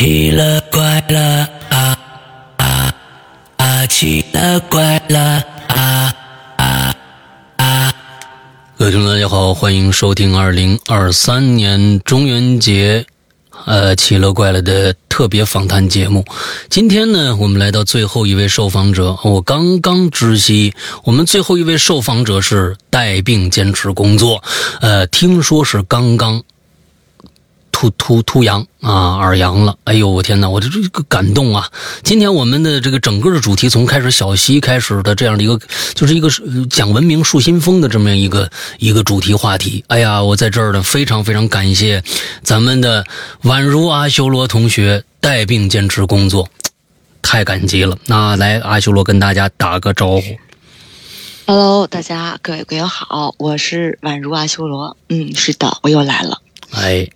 [0.00, 1.98] 奇了怪了啊
[2.56, 2.94] 啊
[3.58, 3.86] 啊！
[3.86, 6.14] 奇了怪了啊
[6.56, 6.94] 啊
[7.58, 7.92] 啊！
[8.78, 13.04] 各位听众，大家好，欢迎收听二零二三年中元节，
[13.66, 16.24] 呃，奇了怪了的特别访谈节目。
[16.70, 20.72] 今天呢，我们来到最后一位受访者，我刚刚知悉，
[21.04, 24.42] 我们最后一位受访者是带病坚持工作，
[24.80, 26.42] 呃，听说是刚刚。
[27.80, 29.74] 突突突阳啊，耳阳了！
[29.84, 31.66] 哎呦，我天哪，我这这个感动啊！
[32.02, 35.58] 今天我们的这个整个的主题从开始小溪开始的这样的一个，
[35.94, 36.28] 就是一个
[36.68, 39.82] 讲文明树新风的这么样一个一个主题话题。
[39.88, 42.04] 哎呀，我在这儿呢，非常非常感谢
[42.42, 43.02] 咱们的
[43.44, 46.50] 宛如阿修罗同学带病坚持工作，
[47.22, 47.96] 太感激了。
[48.04, 50.22] 那来，阿修罗跟大家打个招呼。
[51.46, 54.98] Hello，大家各位鬼友好，我是宛如阿修罗。
[55.08, 56.42] 嗯，是的，我又来了。
[56.72, 57.08] 哎。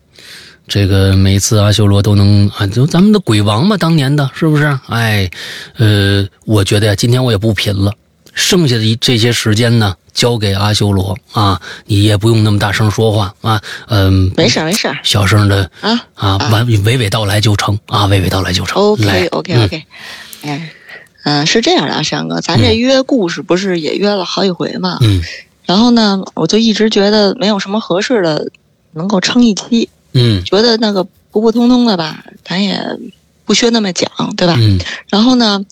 [0.67, 4.79] 这个每次阿修罗都能啊，就咱们的鬼王嘛，当年的是不是？
[4.89, 5.31] 哎，
[5.77, 7.93] 呃，我觉得呀，今天我也不贫了，
[8.33, 18.83] 剩下的这些时间呢，交给阿修罗啊，你也不用那么大声说话啊，嗯，没事没事，小声的啊啊，完娓娓道来就成啊，娓娓道来就成。
[18.83, 19.85] OK OK OK，
[20.45, 20.71] 哎，
[21.25, 24.97] 嗯，是这样的啊，山哥，咱这约故事不是也约了好几回嘛？
[25.03, 25.23] 嗯，
[25.67, 28.51] 然后呢，我就一直觉得没有什么合适的
[28.93, 29.91] 能够撑一期。
[30.15, 32.81] 嗯，觉得那个普普通通的吧，咱也
[33.45, 34.55] 不需要那么讲，对吧？
[34.57, 34.79] 嗯。
[35.09, 35.67] 然后呢，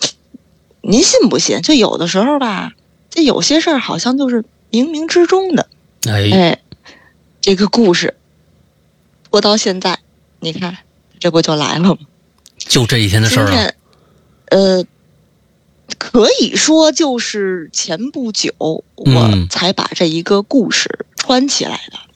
[0.80, 1.62] 您信不信？
[1.62, 2.72] 就有的时候吧，
[3.08, 5.68] 这有些事儿好像就是冥冥之中的。
[6.08, 6.30] 哎。
[6.32, 6.58] 哎，
[7.40, 8.14] 这个故事
[9.30, 10.00] 拖到现在，
[10.40, 10.77] 你看，
[11.20, 11.98] 这不就来了吗？
[12.58, 13.72] 就这一天的事儿啊。
[14.46, 14.84] 呃，
[15.98, 21.96] 可以说就是前不久我才把这一个故事串起来的。
[21.96, 22.08] 嗯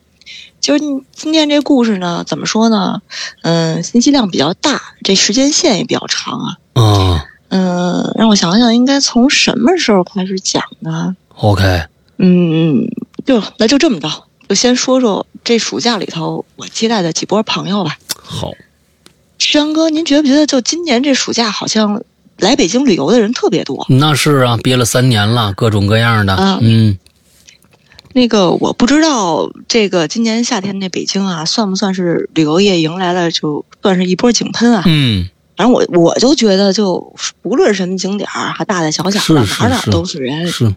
[0.66, 0.80] 就是
[1.12, 3.00] 今天这故事呢，怎么说呢？
[3.42, 6.56] 嗯，信息量比较大，这时间线也比较长啊。
[6.74, 7.20] 嗯。
[7.50, 11.84] 嗯，让我想想，应该从什么时候开始讲呢？OK。
[12.18, 12.84] 嗯，
[13.24, 17.96] 就那就这么着，就先说说这暑假里头我接待的几波朋友吧。
[18.20, 18.50] 好。
[19.38, 22.02] 山哥，您觉不觉得就今年这暑假好像
[22.38, 23.86] 来北京旅游的人特别多？
[23.88, 26.34] 那是啊，憋了三年了，各种各样的。
[26.34, 26.98] 啊、嗯。
[28.16, 34.82] 那个我不知道，这个今年夏天那北京啊，算不算是旅游业迎来了，就算是一波井喷啊？
[34.86, 40.48] 嗯，反正我我就觉得，就不论什么景点儿，还大大小小的，哪哪都是人。
[40.48, 40.74] 是，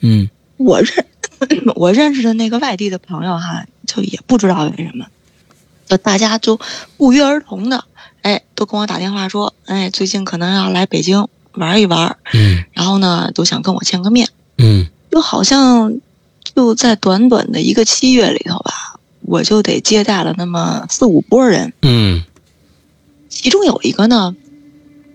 [0.00, 1.06] 嗯，我认
[1.76, 5.06] 我认识的那个外地的朋友哈，就也不知道为什么，
[5.86, 6.58] 就大家就
[6.96, 7.84] 不约而同的，
[8.22, 14.28] 哎，都跟我打电话说，哎，最近可能要来北京玩一玩，嗯，然后呢，都想跟我见个面，
[14.58, 16.00] 嗯，就好像。
[16.60, 21.72] 就在短短的一个七月里头吧，我就得接待了那么四五波人。
[21.80, 22.22] 嗯，
[23.30, 24.36] 其中有一个呢，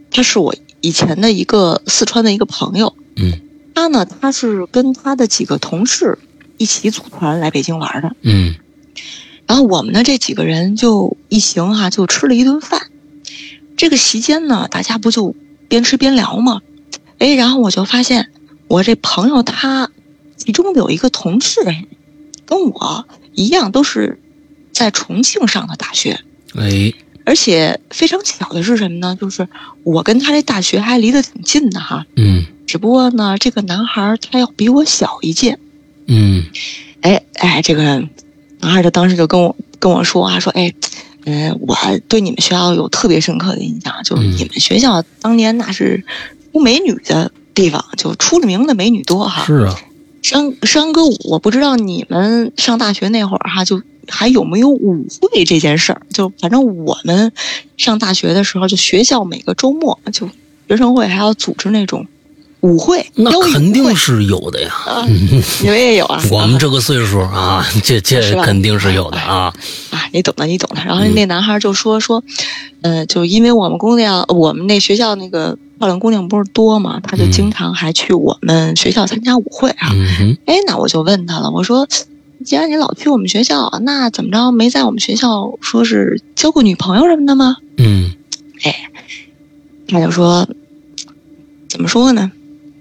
[0.09, 2.95] 他是我以前的一个四川的一个朋友。
[3.15, 3.41] 嗯，
[3.75, 6.17] 他呢，他是跟他的几个同事
[6.57, 8.15] 一起组团来北京玩的。
[8.23, 8.55] 嗯，
[9.45, 12.87] 然后我们呢这几个人就一行哈、啊、就吃了一顿饭。
[13.77, 15.35] 这个席间呢，大家不就
[15.67, 16.61] 边吃边聊吗？
[17.19, 18.31] 哎，然后我就发现
[18.67, 19.91] 我这朋友他。
[20.37, 21.61] 其中有一个同事，
[22.45, 24.21] 跟我一样都是
[24.71, 26.19] 在重庆上的大学，
[26.55, 26.93] 哎，
[27.25, 29.17] 而且非常巧的是什么呢？
[29.19, 29.47] 就是
[29.83, 35.57] 我跟他这大学还离得挺近的哈，嗯，只不过呢，这个男孩他要比我小一届，
[36.07, 36.43] 嗯，
[37.01, 37.83] 哎哎，这个
[38.59, 40.73] 男孩他当时就跟我跟我说啊，说哎，
[41.25, 41.75] 嗯、呃，我
[42.07, 46.03] 对你们学校有特别深刻的印象，就是你们学校当年那是
[46.51, 49.75] 出美女的地方，就出了名的美女多哈，是啊。
[50.25, 56.01] 山山哥，我不知道你们上大学那会儿哈，就还有没有舞会这件事儿？
[56.09, 57.31] 就反正我们
[57.77, 60.27] 上大学的时候，就学校每个周末就
[60.67, 62.07] 学生会还要组织那种
[62.65, 64.69] 舞会，那肯定是有的呀。
[64.85, 66.21] 啊，你们也有啊？
[66.31, 69.53] 我们这个岁数啊，这 这肯定是有的啊。
[69.91, 70.81] 啊，你懂的，你懂的。
[70.83, 72.23] 然后那男孩就说说，
[72.81, 75.57] 呃，就因为我们姑娘，我们那学校那个。
[75.77, 79.89] 漂亮姑娘不是多嘛，他就经常还去我们学校参加舞会啊。
[79.91, 81.85] 嗯、哎，那我就问他了，我说，
[82.45, 87.57] 既然你老去我们学校，那怎么着没在我们学校说是交过女朋友什么的吗？
[87.75, 88.13] 嗯，
[88.63, 88.89] 哎，
[89.89, 90.47] 他就说，
[91.67, 92.31] 怎么说呢？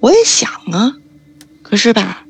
[0.04, 0.98] 我也想啊，
[1.62, 2.26] 可是吧，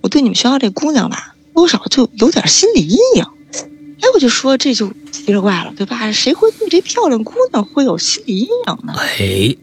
[0.00, 3.24] 我对你们学校这姑娘吧，多少就有点心理阴影。
[3.52, 6.10] 哎，我就说这就奇了怪了，对吧？
[6.10, 8.92] 谁会对这漂亮姑娘会有心理阴影呢？
[8.96, 9.56] 哎，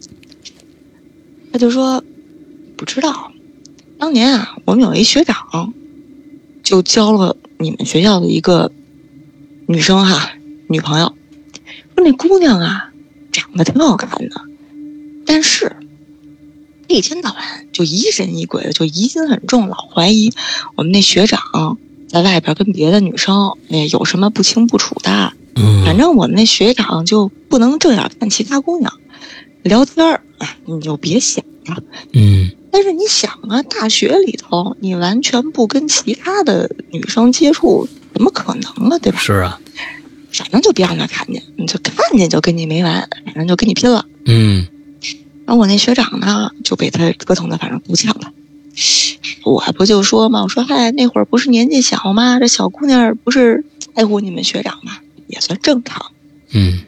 [1.52, 2.02] 他就说
[2.78, 3.30] 不知道。
[3.98, 5.74] 当年啊，我们有一学长，
[6.62, 8.72] 就交了你们学校的一个
[9.66, 10.32] 女生哈
[10.66, 11.14] 女朋友，
[11.94, 12.90] 说那姑娘啊，
[13.30, 14.40] 长得挺好看的，
[15.26, 15.76] 但是
[16.96, 20.32] 一天到晚就疑神疑鬼的，就疑心很重，老怀疑
[20.74, 25.32] 我们那学长在外边跟别的女生哎有什么不清不楚的。
[25.54, 28.92] 嗯，反正我们那学长就不能正眼看其他姑娘
[29.62, 31.76] 聊天儿，哎，你就别想了。
[32.12, 38.98] 嗯但是你想啊，大学里头你完全不跟其他的女生接触，怎么可能啊？
[38.98, 39.18] 对吧？
[39.18, 39.58] 是啊，
[40.32, 44.04] 反正就别让他看见，你就看见就跟你没完，反正就跟你拼了。
[44.26, 44.66] 嗯
[45.48, 48.30] 然后我那学长呢，就被他折腾的反正够呛了。
[49.46, 52.38] 我不就说嘛，我说嗨，那会儿不是年纪小吗？
[52.38, 53.64] 这小姑娘不是
[53.94, 54.98] 爱护你们学长吗？
[55.26, 56.12] 也算正常。
[56.52, 56.80] 嗯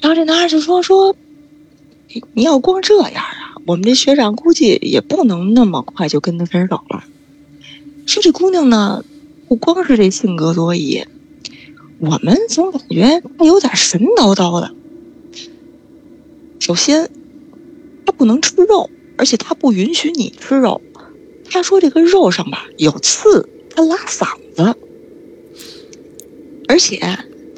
[0.00, 1.14] 然后这男孩就说说，
[2.08, 7.04] 你你要光这样啊，我们这学长估计也不能那么快就跟他分手了。
[8.06, 9.04] 说这姑娘呢，
[9.48, 11.04] 不光是这性格多疑，
[11.98, 14.74] 我们总感觉她有点神叨叨的。
[16.58, 17.10] 首先，她
[18.12, 20.80] 不能吃肉，而且他不允许你吃肉。
[21.50, 24.74] 他说这个肉上吧有刺，他拉嗓子。
[26.68, 26.98] 而且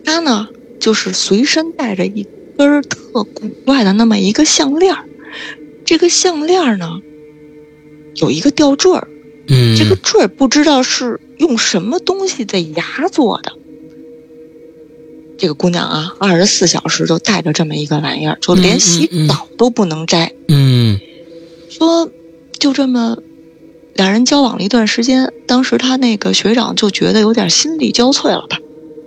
[0.04, 0.48] 他呢，
[0.80, 5.04] 就是随身带着一根儿特古怪的那么一个项链儿。
[5.84, 7.00] 这个项链儿呢，
[8.16, 9.06] 有一个吊坠儿，
[9.48, 13.52] 嗯，这个坠儿不知道是用什么东西的牙做的。
[15.36, 20.32] 这个姑娘啊，二十四小时就带着这么一个玩意儿，就连洗澡都不能摘。
[20.48, 21.00] 嗯
[21.70, 22.08] 说
[22.58, 23.16] 就这么
[23.94, 28.58] 俩人交往了一段时间，当时他那个学长就觉得有点心力交瘁了吧。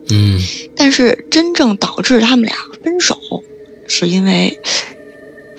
[0.09, 0.39] 嗯
[0.75, 3.17] 但是真正导致他们俩分手，
[3.87, 4.59] 是因为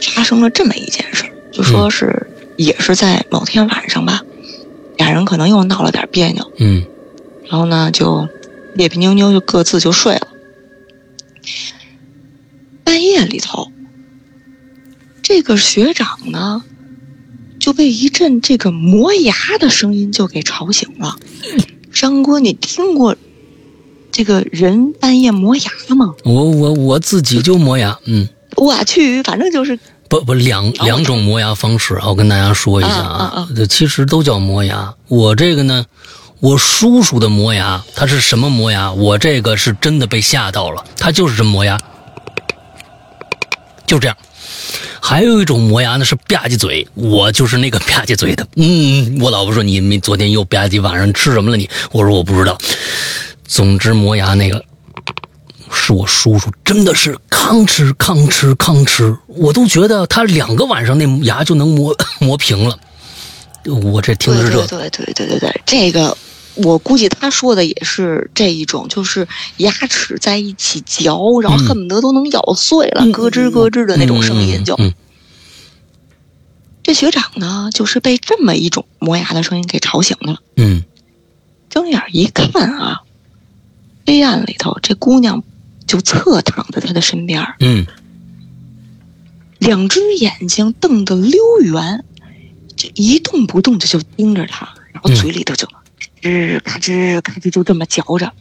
[0.01, 2.27] 发生了这么一件事儿，就说是
[2.57, 4.23] 也是在某天晚上吧，
[4.97, 6.85] 俩人可能又闹了点别扭，嗯
[7.49, 8.29] 然后呢就
[8.77, 10.28] 别别扭扭就各自就睡了。
[12.85, 13.71] 半夜里头，
[15.23, 16.63] 这个学长呢
[17.59, 21.17] 就被一阵这个磨牙的声音就给吵醒了。
[21.93, 23.17] 张哥，你听过
[24.11, 26.15] 这个人半夜磨牙吗？
[26.25, 28.29] 我我我自己就磨牙，嗯。
[28.57, 29.79] 我去，反正就是
[30.09, 34.95] 不不两两种磨牙方式啊，我跟大家说一下啊啊啊，啊这其实都叫磨牙。
[35.07, 35.85] 我这个呢，
[36.41, 38.93] 我叔叔的磨牙，他是什么磨牙？
[38.93, 41.79] 我这个是真的被吓到了，他就是这么磨牙，
[43.87, 44.17] 就这样。
[45.01, 48.47] 还有一种磨牙呢是吧唧嘴，我就是那个吧唧嘴的。
[48.57, 51.69] 嗯，我老婆说你你昨天又吧唧，晚上吃什么了你？
[51.91, 52.57] 我说我不知道。
[53.45, 54.63] 总之磨牙那个
[55.73, 62.79] 是我叔叔，真的是吭哧吭哧吭哧，我都觉得他两个晚上那牙就能磨磨平了。
[63.83, 66.17] 我这听的是这，对对对对对对，这个
[66.65, 69.27] 我估计他说的也是这一种，就是
[69.59, 74.75] 牙齿在一起嚼，然后嗯恨不得都能咬碎了，嗯咯吱咯吱的那种声音就。
[74.75, 74.93] 嗯
[76.83, 80.41] 这学长呢，就是被这么一种磨牙的声音给吵醒了。
[80.57, 80.85] 嗯
[81.69, 83.03] 睁眼一看啊，
[84.07, 85.45] 黑暗里头这姑娘
[85.87, 87.87] 就侧躺在他的身边儿，嗯
[89.59, 92.05] 两只眼睛瞪得溜圆，
[92.75, 95.69] 就一动不动的就盯着他，然后嘴里头就
[96.23, 98.33] 吱嘎吱嘎吱就这么嚼着。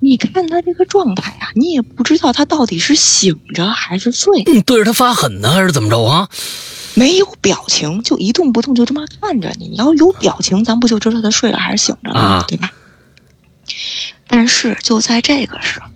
[0.00, 6.28] 你看他这个状态啊，你也不知道他到底是醒着还是睡，你，对着他发狠呢，还是怎么着啊？
[6.94, 9.68] 没有表情，就一动不动就这么看着你。
[9.68, 12.20] 你要有表情，咱不就知道他睡了还是醒着了吗？
[12.20, 12.70] 啊对吧？
[14.26, 15.86] 但是就在这个时候，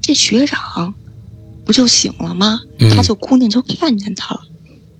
[0.00, 0.94] 这学长
[1.64, 2.60] 不就醒了吗？
[2.78, 4.42] 嗯他就姑娘就看见他了，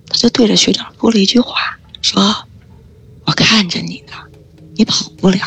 [0.09, 2.47] 他就对着学长说了一句话，说
[3.25, 4.13] ：“我看着你呢，
[4.75, 5.37] 你跑不了。”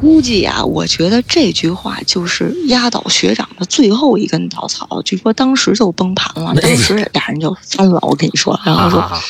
[0.00, 5.02] 估计呀、我觉得这句话就是压倒学长的最后一根稻草。
[5.04, 7.98] 据说当时就崩盘了，哎当时俩人就翻了。
[8.02, 9.20] 我跟你说，然后说，啊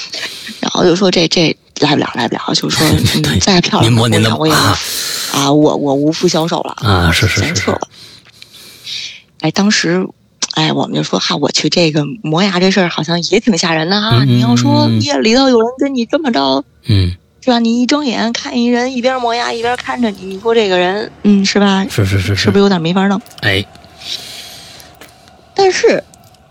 [0.61, 2.87] 然后就说这这来不了，来不了，就说
[3.41, 4.79] 再漂亮您摸您的我也啊
[5.33, 7.79] 啊，我我无福消受了啊，是是是是。
[9.41, 10.07] 哎，当时，
[10.53, 14.19] 哎，我们就说哈，我去这个磨牙这事儿好像也挺吓人的哈。
[14.21, 17.59] 嗯你要说夜里头有人跟你这么着，嗯，是吧？
[17.59, 21.85] 你一睁眼看一人一边磨牙一边看着你，你说这个人，嗯，是吧？
[21.88, 23.21] 是是是是不是有点没法弄？
[23.42, 23.64] 哎，
[25.54, 26.02] 但是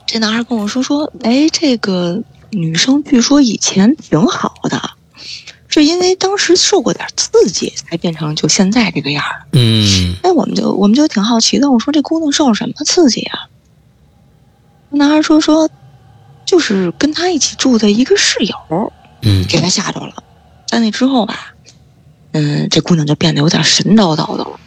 [0.05, 4.91] 这男孩跟我说说，哎，这个女生据说以前挺好的，
[5.67, 9.59] 是因为当时受过点刺激才变成就现在这个样儿的。
[9.59, 13.47] 嗯哎，我们就我们就挺好奇的，我说这姑娘受了什么刺激啊？
[14.89, 15.69] 男孩说说，
[16.45, 20.23] 就是跟他一起住的一个室友嗯给他吓着了，
[20.67, 21.55] 在那之后吧，
[22.33, 24.59] 嗯，这姑娘就变得有点神叨叨的了。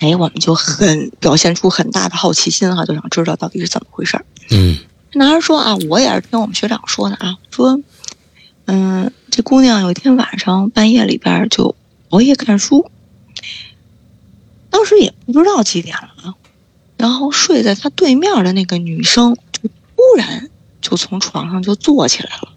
[0.00, 4.24] 哎，我们就很表现出很大的好奇心哈，就想知道到底是怎么回事儿。
[4.50, 4.78] 嗯
[5.10, 7.80] 这男孩说啊，我也是听我们学长说的啊，说，
[8.66, 11.74] 嗯，这姑娘有一天晚上半夜里边就
[12.10, 12.90] 熬夜看书，
[14.70, 16.34] 当时也不知道几点了啊，
[16.96, 20.48] 然后睡在他对面的那个女生就突然
[20.80, 22.52] 就从床上就坐起来了，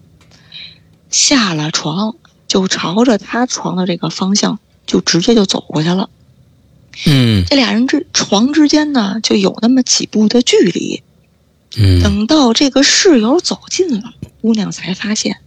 [1.10, 2.14] 下了床
[2.52, 6.10] 就朝着他床的这个方向就直接就走过去了。
[7.06, 11.02] 嗯这俩人之床之间呢，就有那么几步的距离。
[11.78, 15.38] 嗯等到这个室友走近了，姑娘才发现，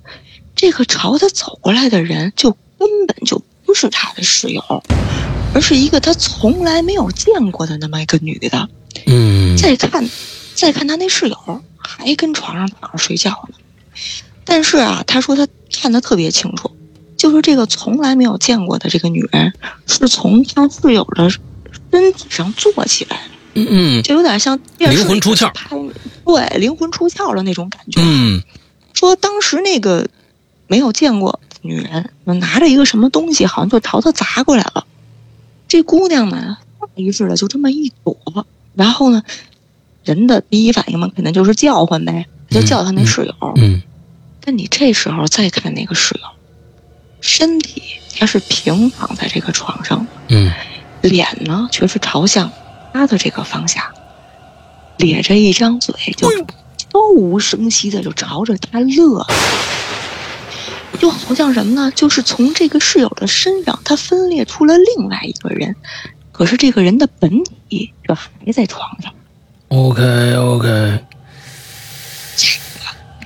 [0.56, 4.64] 这个朝她走过来的人就根本就不是她的室友，
[5.54, 8.68] 而是一个她从来没有见过的那么一个女的。
[9.06, 10.10] 嗯再看，
[10.56, 13.56] 再看她那室友还跟床上躺着睡觉呢。
[14.44, 16.76] 但是啊，她说她看得特别清楚，
[17.18, 19.54] 就是这个从来没有见过的这个女人，
[19.88, 23.24] 是从她室友的身体上坐起来的。
[23.58, 25.50] 嗯嗯就有点像电视灵魂出窍
[26.26, 28.02] 对，灵魂出窍的那种感觉。
[28.04, 28.44] 嗯
[28.94, 30.08] 说当时那个
[30.68, 34.86] 没有见过的女人拿着一个什么东西，好像就朝她砸过来了。
[35.68, 38.46] 这姑娘呢，下意识的就这么一躲，
[38.76, 39.24] 然后呢，
[40.04, 43.34] 人的第一反应嘛，可能就是叫唤呗，就叫她那室友。
[43.56, 43.82] 嗯
[44.42, 46.28] 但你这时候再看那个室友，
[47.28, 47.82] 身体
[48.18, 50.06] 它是平躺在这个床上。
[50.30, 50.52] 嗯
[51.02, 52.52] 脸呢却是朝向
[52.92, 53.84] 他的这个方向，
[54.98, 56.28] 咧着一张嘴，就
[56.78, 59.24] 悄无声息的就朝着他乐，
[61.00, 61.92] 就好像什么呢？
[61.92, 65.76] 就是从这个室友的身上，他分裂出了另外一个人，
[66.32, 69.14] 可是这个人的本体却还在床上。
[69.68, 71.00] ，OK OK，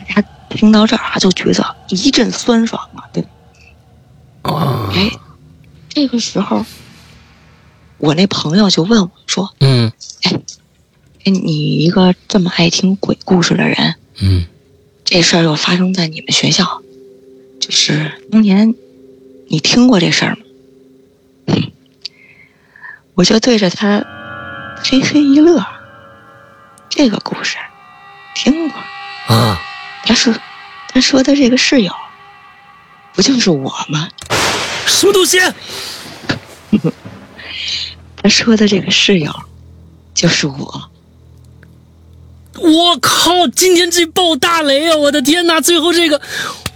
[0.05, 3.29] 大家听到这儿啊，就觉得一阵酸爽啊，对吧？
[4.53, 5.11] 啊哎，
[5.89, 6.65] 这个时候，
[7.97, 9.91] 我那朋友就问我说嗯
[10.23, 10.31] ：“哎，
[11.25, 14.45] 哎，你一个这么爱听鬼故事的人，嗯
[15.03, 16.81] 这事儿又发生在你们学校，
[17.59, 18.75] 就是当年，
[19.47, 20.41] 你听过这事儿吗？”
[23.15, 24.05] 我就对着他
[24.83, 25.65] 嘿嘿一乐。
[26.89, 27.57] 这个故事
[28.35, 28.79] 听过，
[29.35, 29.59] 啊
[30.03, 30.33] 他说
[30.87, 31.93] 他说的这个室友，
[33.19, 34.07] 不就是我吗？
[34.87, 35.37] 什么东西？
[38.15, 39.29] 他说的这个室友，
[40.13, 40.89] 就是我。
[42.61, 43.45] 我靠！
[43.53, 44.95] 今天这爆大雷啊！
[44.95, 45.59] 我的天哪！
[45.59, 46.21] 最后这个，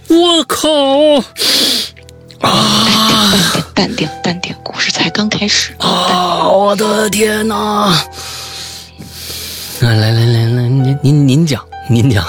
[0.08, 0.68] 我靠！
[2.46, 3.32] 啊
[3.74, 5.74] 淡定，淡定，故事才刚开始。
[5.78, 6.46] 啊！
[6.46, 8.06] 我的天哪！
[9.80, 12.22] 来来来来来，您您您讲，您讲。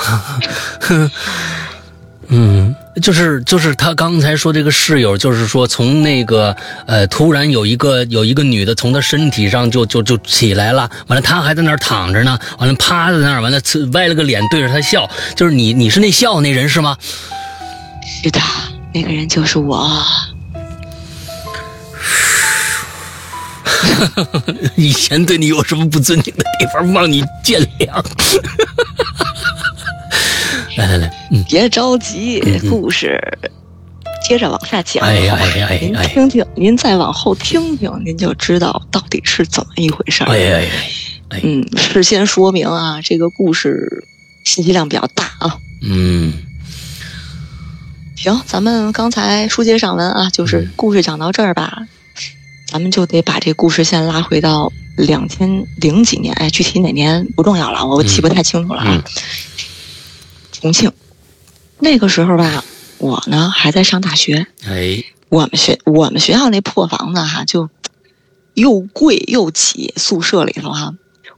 [2.27, 16.97] 嗯，就是就是他刚才说这个室友，就是说从那个呃，突然有一个有一个女的从他身体上就就就起来了，完了他还在那儿躺着呢，完了趴在那儿，完了呲歪了个脸对着他笑，就是你你是那笑那人是吗？
[18.23, 18.39] 是的，
[18.93, 20.01] 那个人就是我。
[24.75, 28.03] 以前对你有什么不尊敬的地方，望你见谅。
[30.75, 33.19] 来来来，嗯，别着急，故事
[34.27, 35.03] 接着往下讲。
[35.05, 40.27] 哎呀哎呀哎您哎听听，您再往后听听，您就知道到底是怎么一回事儿。
[40.31, 40.71] 哎呀哎呀，
[41.29, 44.05] 哎嗯，事先说明啊，这个故事
[44.43, 45.57] 信息量比较大啊。
[45.81, 46.33] 嗯。
[48.15, 50.71] 行，咱们刚才书接上文啊，就是嗯。
[50.75, 51.87] 故事讲到这儿吧，
[52.67, 59.03] 咱们就得把这故事线拉回到两千零几年，哎，具体哪年不重要了，我记不太清楚了啊。
[60.65, 60.91] 嗯重庆
[61.77, 62.63] 那个时候吧，
[62.97, 67.69] 我呢还在上大学，哎我们学我们学校那破房子哈，就
[68.55, 70.95] 又贵又挤，宿舍里头哈。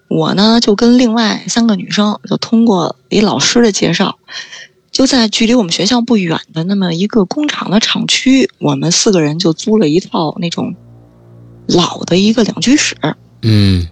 [0.07, 4.17] 我呢就跟另外三个女生，就通过一老师的介绍，
[4.91, 10.74] 就在距离我们学校不远的那么一个工厂的厂区，我们四个人就租了一套那种
[11.67, 12.96] 老的一个两居室。
[13.41, 13.89] 嗯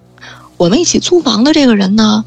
[0.55, 2.23] 我们一起租房的这个人呢，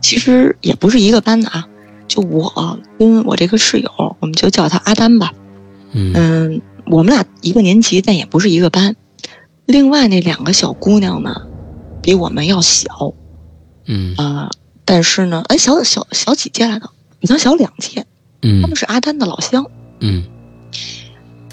[0.00, 1.68] 其实也不是一个班的啊，
[2.08, 3.90] 就我跟我这个室友，
[4.20, 5.32] 我们就叫他阿丹吧。
[5.92, 8.96] 嗯嗯，我们俩一个年级，但也不是一个班。
[9.66, 11.46] 另外那两个小姑娘呢，
[12.02, 13.14] 比我们要小，
[13.86, 14.50] 嗯呃，
[14.84, 16.90] 但是呢，哎，小小小几届来的，
[17.20, 18.04] 比咱小两届。
[18.42, 19.64] 嗯他嗯们是阿丹的老乡。
[20.00, 20.24] 嗯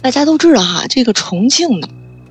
[0.02, 1.88] 大家都知道哈，这个重庆呢，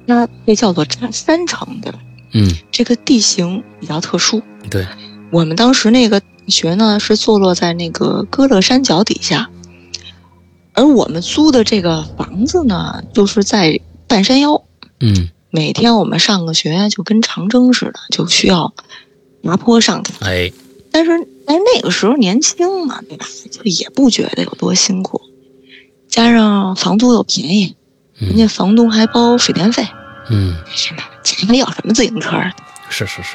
[0.06, 1.98] 它被叫做山山城，对吧？
[2.32, 4.42] 嗯，这个地形比较特殊。
[4.70, 4.86] 对，
[5.30, 9.50] 我们当时那个学呢是坐落在那个歌乐山脚底下，
[10.74, 14.64] 而我们租的这个房子呢，就是在半山腰。
[15.00, 18.74] 嗯每天我们上个学就跟长征似的，就需要
[19.42, 20.12] 爬坡上去。
[20.20, 20.52] 哎，
[20.92, 23.24] 但是但是那个时候年轻嘛，对吧？
[23.50, 25.22] 就也不觉得有多辛苦，
[26.06, 27.74] 加上房租又便宜，
[28.18, 29.88] 人家房东还包水电费，
[30.28, 30.54] 嗯，
[31.22, 32.52] 家里要什么自行车啊？
[32.90, 33.34] 是是是，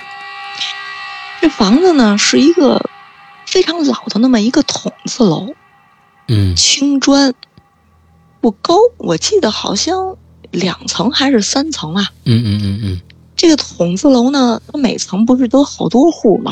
[1.41, 2.89] 这房子呢是一个
[3.53, 5.53] 非常老的那么一个筒子楼，
[6.27, 7.35] 嗯青砖，
[8.41, 10.17] 不高，我记得好像
[10.49, 12.09] 两层还是三层啊。
[12.23, 13.01] 嗯嗯嗯嗯
[13.35, 16.51] 这个筒子楼呢，它每层不是都好多户吗？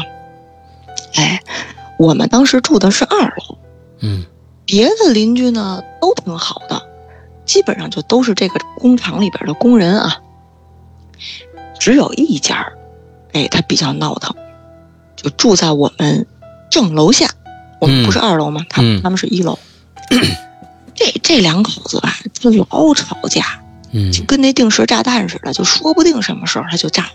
[1.16, 1.42] 哎，
[1.98, 3.58] 我们当时住的是二楼，
[4.02, 4.24] 嗯
[4.68, 6.88] 别的邻居呢都挺好的，
[7.46, 10.22] 基本上就都是这个工厂里边的工人啊。
[11.80, 12.78] 只有一家儿，
[13.34, 14.36] 哎，他比较闹腾，
[15.16, 16.28] 就住在我们
[16.72, 17.30] 正楼下。
[17.80, 18.66] 我们不是二楼吗？
[18.70, 19.60] 他们嗯他们是一楼。
[20.96, 23.44] 这这两口子吧，就老吵架，
[23.92, 27.08] 嗯就跟那定时炸弹似的，就说不定什么时候他就炸。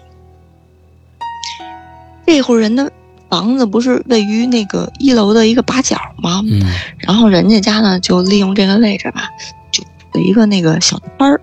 [2.27, 2.91] 这户人的
[3.31, 6.43] 房子不是位于那个一楼的一个八角吗？
[6.45, 6.61] 嗯
[6.99, 9.29] 然后人家家呢就利用这个位置吧，
[9.71, 9.85] 就
[10.15, 11.41] 有一个那个小摊儿，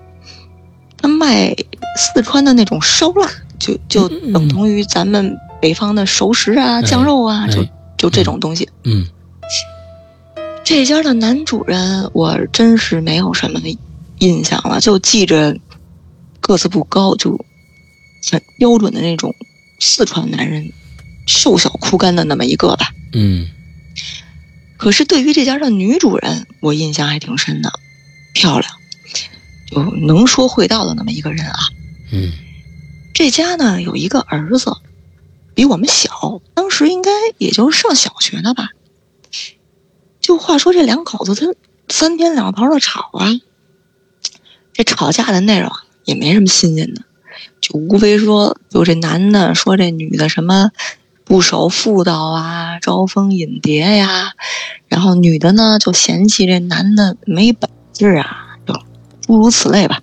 [0.97, 1.55] 他卖
[1.95, 7.65] 四川的那种烧腊，就就等同于咱们北方的熟食啊、哎酱肉啊，哎就
[8.09, 8.69] 这种东西。
[8.83, 9.07] 嗯
[10.63, 13.59] 这家的男主人我真是没有什么
[14.19, 15.57] 印象了，就记着
[16.39, 17.37] 个子不高，就
[18.31, 19.35] 很标准的那种
[19.79, 20.71] 四川男人，
[21.27, 22.93] 瘦小枯干的那么一个吧。
[23.11, 23.49] 嗯
[24.77, 27.71] 可是对于这家的女主人，我印象还挺深的，
[28.33, 28.71] 漂亮，
[29.69, 31.59] 就能说会道的那么一个人啊。
[32.11, 32.31] 嗯
[33.13, 34.71] 这家呢有一个儿子，
[35.55, 38.69] 比我们小，当时应该也就上小学呢吧。
[40.19, 41.53] 就话说这两口子，他
[41.89, 43.27] 三天两头的吵啊，
[44.71, 45.69] 这吵架的内容
[46.05, 47.01] 也没什么新鲜的，
[47.59, 50.71] 就无非说，就这男的说这女的什么
[51.25, 54.33] 不守妇道啊，招蜂引蝶呀，
[54.87, 58.73] 然后女的呢就嫌弃这男的没本事啊，就
[59.21, 60.01] 诸如此类吧。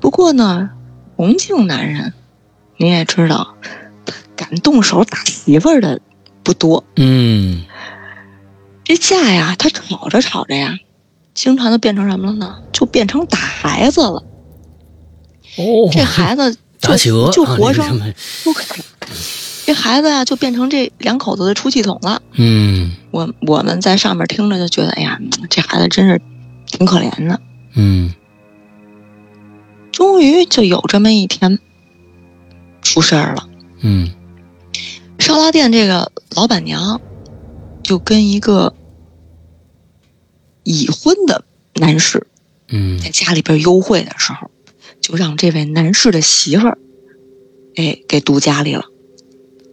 [0.00, 0.70] 不过呢，
[1.16, 2.12] 重庆男人，
[2.82, 3.54] 你也知道，
[4.34, 6.00] 敢动手打媳妇儿的
[6.42, 6.82] 不多。
[6.96, 7.64] 嗯
[8.82, 10.76] 这架呀，他吵着吵着呀，
[11.32, 12.58] 经常就变成什么了呢？
[12.72, 14.24] 就变成打孩子了。
[15.58, 18.12] 哦，这孩子 打企鹅就就活生，
[18.44, 18.52] 就
[19.64, 22.20] 这孩子呀，就变成这两口子的出气筒了。
[22.32, 26.20] 嗯我我们在上面听着就觉得，哎呀，这孩子真是
[26.66, 27.40] 挺可怜的。
[27.74, 28.12] 嗯
[29.92, 31.60] 终于就有这么一天，
[32.82, 33.48] 出事儿了。
[33.80, 34.12] 嗯
[35.18, 37.00] 烧腊店这个老板娘
[37.82, 38.74] 就跟一个
[40.64, 42.26] 已婚的男士
[42.68, 44.50] 嗯在家里边幽会的时候，
[45.00, 46.78] 就让这位男士的媳妇儿，
[47.76, 48.84] 哎，给堵家里了。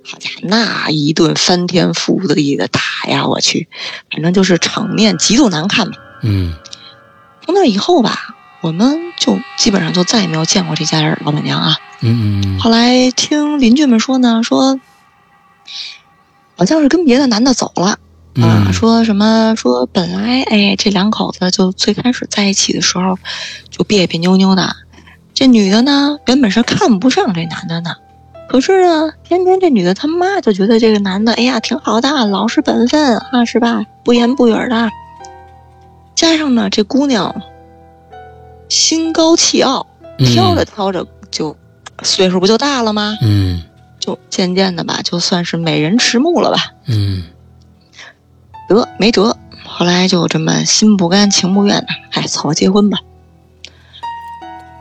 [0.03, 3.27] 好家伙，那一顿翻天覆地的打呀！
[3.27, 3.67] 我去，
[4.11, 5.97] 反正就是场面极度难看吧。
[6.23, 6.55] 嗯
[7.45, 11.77] 从那以后吧，我们就基本上就再也没有见过这家老板娘啊。
[12.01, 14.79] 嗯嗯后来听邻居们说呢，说
[16.57, 17.97] 好像是跟别的男的走了。
[18.35, 23.17] 啊，嗯说什么说本来哎，这两口子就最开始在一起的时候
[23.69, 24.75] 就别别扭扭的，
[25.33, 27.95] 这女的呢原本是看不上这男的呢，
[28.47, 34.89] 可是呢，偏偏这女的她妈就觉得这个男的哎呀挺好的，老实本分啊是吧，不言不语的，
[36.15, 37.41] 加上呢这姑娘
[38.69, 39.85] 心高气傲，
[40.17, 41.55] 挑着挑着就
[42.03, 43.17] 岁数不就大了吗？
[43.21, 43.63] 嗯。
[43.99, 46.71] 就渐渐的吧，就算是美人迟暮了吧。
[46.85, 47.23] 嗯。
[48.69, 52.99] 得没辙，后来就这么心不甘情不愿的，哎，凑合结婚吧。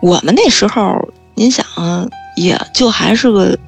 [0.01, 3.59] 我们那时候，您想啊，也就还是个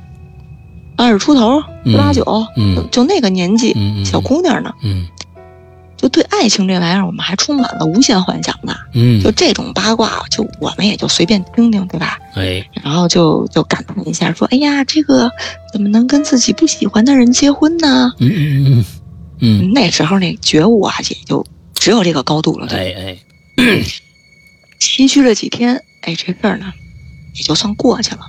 [0.97, 1.93] 二十出头，嗯。
[1.93, 2.77] 十八九，嗯。
[2.77, 4.05] 就就那个年纪，嗯。
[4.05, 5.09] 小姑娘呢，嗯
[6.01, 8.75] 就对爱情这玩意儿，我们还充满了无限幻想呢。
[8.95, 12.19] 嗯就这种八卦，就我们也就随便听听，对吧？
[12.35, 15.31] 哎然后就就感叹一下，说：“哎呀，这个
[15.73, 18.85] 怎么能跟自己不喜欢的人结婚呢？”嗯嗯嗯
[19.41, 22.67] 嗯那时候那觉悟啊，也就只有这个高度了。
[22.67, 23.19] 对吧哎
[23.59, 23.83] 哎
[24.81, 26.73] 唏嘘了几天，哎，这事儿呢，
[27.35, 28.21] 也就算过去了。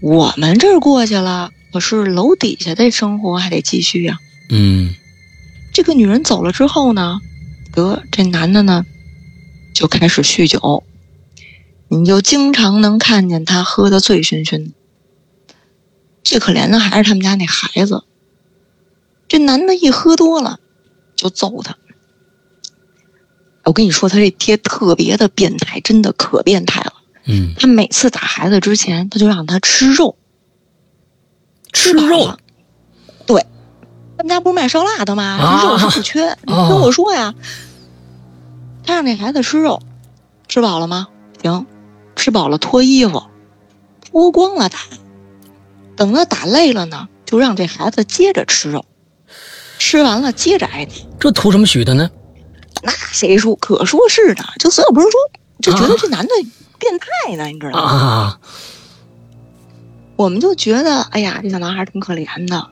[0.00, 4.18] 我们这儿过去了，可是楼底下的生活还得继续呀、
[4.50, 4.94] 嗯
[5.74, 7.20] 这个女人走了之后呢，
[7.72, 8.86] 得这男的呢，
[9.74, 10.84] 就开始酗酒，
[11.88, 14.70] 你就经常能看见他喝得醉醺醺的。
[16.22, 18.04] 最可怜的还是他们家那孩子，
[19.26, 20.60] 这男的一喝多了
[21.16, 21.76] 就揍他。
[23.64, 26.92] 我跟你说，他这爹特别的变态，真的可变态了。
[27.24, 30.16] 嗯，他每次打孩子之前，他就让他吃肉，
[31.72, 32.38] 吃肉
[34.24, 35.22] 们家不是卖烧腊的吗？
[35.22, 36.36] 啊肉是不缺。
[36.42, 37.34] 你哦听我说呀，
[38.84, 39.82] 他让那孩子吃肉，
[40.48, 41.08] 吃饱了吗？
[41.42, 41.66] 行，
[42.16, 43.22] 吃饱了脱衣服，
[44.10, 44.78] 脱光了打。
[45.94, 48.86] 等他打累了呢，就让这孩子接着吃肉，
[49.78, 50.92] 吃完了接着挨打。
[51.20, 52.10] 这图什么许的呢？
[52.82, 53.54] 那谁说？
[53.56, 55.20] 可说是呢，就所有不是说
[55.60, 56.32] 就觉得这男的
[56.78, 57.90] 变态呢，你知道吗？
[57.90, 58.40] 啊，
[60.16, 62.68] 我们就觉得，哎呀，这小男孩挺可怜的，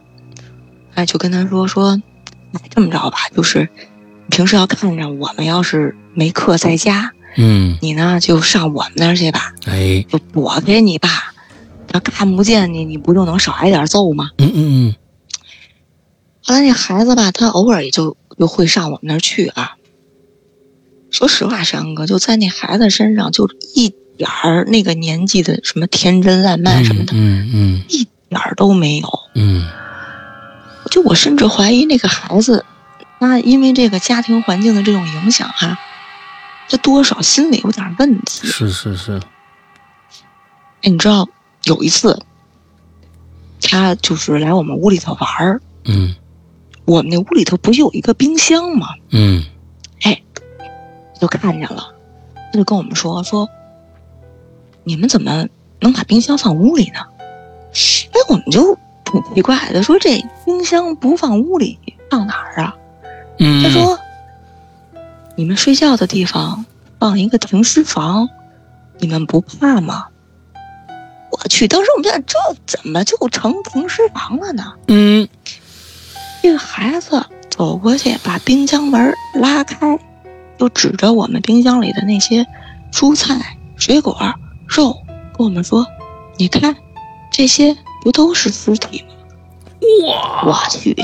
[0.94, 2.00] 哎，就跟他说说，
[2.52, 3.68] 哎，这么着吧，就是
[4.30, 11.08] 平时要看着我们要是没课在家，嗯，你呢就上我们那儿去吧，哎，就躲给你爸，
[11.88, 14.30] 他看不见你，你不就能少挨点揍吗？
[14.38, 14.94] 嗯嗯
[16.44, 19.76] 后来那孩子吧，他偶尔也就就会上我们那儿去啊。
[21.10, 29.08] 说实话，山哥就在那孩子身上就一点儿那个年纪的什么天真烂漫什么的，嗯嗯一点儿都没有。
[29.34, 29.64] 嗯
[30.92, 32.66] 就我甚至怀疑那个孩子，
[33.18, 35.78] 他因为这个家庭环境的这种影响哈、
[36.68, 38.46] 他多少心里有点问嗯，题。
[38.46, 39.18] 是是是，
[40.82, 41.26] 哎，你知道
[41.64, 42.22] 有一次，
[43.62, 46.14] 他就是来我们屋里头玩儿，嗯
[46.84, 48.88] 我们那屋里头不是有一个冰箱吗？
[49.12, 49.42] 嗯
[50.02, 50.22] 哎
[51.18, 51.94] 就看见了，
[52.52, 53.48] 他就跟我们说说，
[54.84, 55.46] 你们怎么
[55.80, 57.00] 能把冰箱放屋里呢？
[58.12, 58.78] 哎，我们就
[59.12, 61.78] 挺 奇怪的，说这冰箱不放屋里
[62.10, 62.74] 放哪儿啊？
[63.38, 63.98] 嗯，他说
[65.36, 66.64] ：“你们睡觉的地方
[66.98, 68.28] 放一个停尸房，
[68.98, 70.06] 你们不怕吗？”
[71.32, 74.74] 我去，当时我们想，这怎么就成停尸房了呢？
[74.88, 75.28] 嗯
[76.42, 79.98] 这个孩子走过去，把冰箱门拉开，
[80.58, 82.46] 就指着我们冰箱里的那些
[82.92, 84.16] 蔬菜、水果、
[84.68, 84.92] 肉，
[85.36, 85.86] 跟我们说
[86.36, 86.76] ：“你看，
[87.32, 89.14] 这些不都是尸体吗？”
[90.06, 90.94] 哇，我去！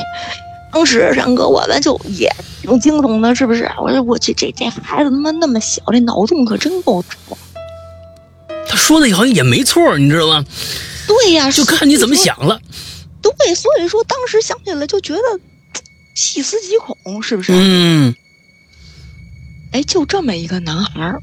[0.73, 2.31] 当时山哥我们就也
[2.61, 3.71] 挺惊悚的，是不是？
[3.81, 7.37] 我说我去，这这孩子他妈那么小，这脑洞可真够大。
[8.69, 10.45] 他说的好像也没错，你知道吗？
[11.07, 12.61] 对呀，就看你怎么想了。
[13.23, 15.23] 对，所以说当时想起来就觉得
[16.15, 17.53] 细思极恐，是不是？
[17.55, 18.15] 嗯
[19.73, 21.23] 哎，就这么一个男孩儿，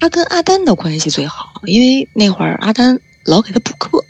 [0.00, 4.04] 他跟阿丹的关系最好，因为那会儿阿丹老给他补课，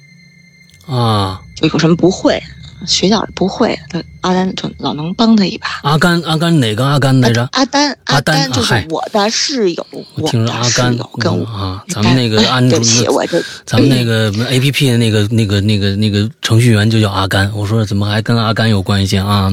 [0.93, 2.43] 啊，就有什么不会，
[2.87, 5.67] 学校不会，他阿甘就老能帮他一把。
[5.83, 7.49] 阿甘阿甘哪个阿甘来着？
[7.53, 11.45] 阿丹，阿丹丹就是我的室友，我听着阿甘友跟我。
[11.47, 19.51] 啊，咱们那个哎安卓对不起，我这咱们那个 A P P 的那个那个那个那个程序员就叫阿甘，我说怎么还跟阿甘有关系啊？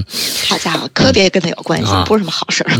[0.49, 2.69] 好家伙，可别跟他有关系，啊不是什么好事儿。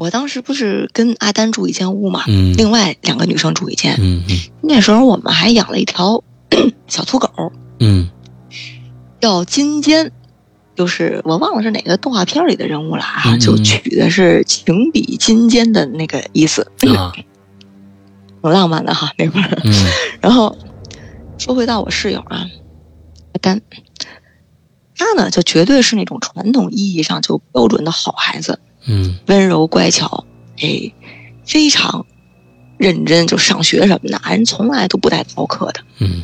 [0.00, 3.94] 我当时不是跟阿丹住一间屋嘛，嗯另外两个女生住一间。
[4.00, 6.24] 嗯嗯那时候我们还养了一条
[6.88, 7.28] 小土狗，
[7.80, 8.08] 嗯
[9.20, 10.10] 叫金坚，
[10.74, 16.62] 就是我忘了是哪个动画片里的人物了啊，就取的是情比金坚的那个意思，
[16.96, 17.12] 啊
[18.42, 19.60] 挺浪漫的哈那会儿。
[19.64, 19.72] 嗯
[20.22, 20.56] 然后
[21.36, 22.46] 说回到我室友啊，
[23.34, 23.60] 阿丹，
[24.96, 30.24] 他呢就绝对是那种传统意义上就标准的好孩子，嗯温柔乖巧，
[30.60, 30.92] 哎，
[31.44, 32.06] 非常
[32.78, 35.80] 认真，就上学什么的，人从来都不带逃课的。
[35.98, 36.22] 嗯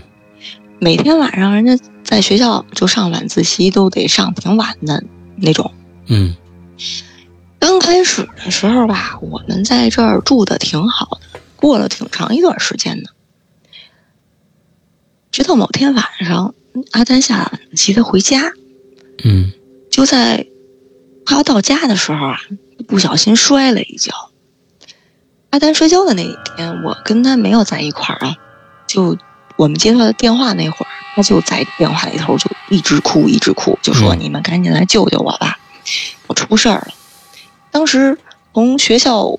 [0.78, 5.02] 每天晚上人家在学校就上晚自习都得上挺晚的
[5.36, 5.72] 那种。
[6.06, 6.36] 嗯
[7.58, 13.08] 刚开始的时候吧，我们在这儿住的挺好的，过了挺长一段时间呢。
[15.32, 16.54] 直到某天晚上，
[16.92, 18.52] 阿丹下了晚自习，他回家，
[19.24, 19.52] 嗯
[19.90, 20.46] 就在
[21.26, 22.40] 快要到家的时候啊，
[22.86, 24.12] 不小心摔了一跤。
[25.50, 28.36] 阿丹摔跤的那一天，我跟他没有在一块儿啊，
[28.86, 29.16] 就
[29.56, 35.58] 我们接他的电话那会儿，他就在电话里头就一直哭，一直哭，就说：“嗯你们赶紧来救救我吧，
[36.26, 36.88] 我出事儿了。”
[37.72, 38.16] 当时
[38.54, 39.38] 从学校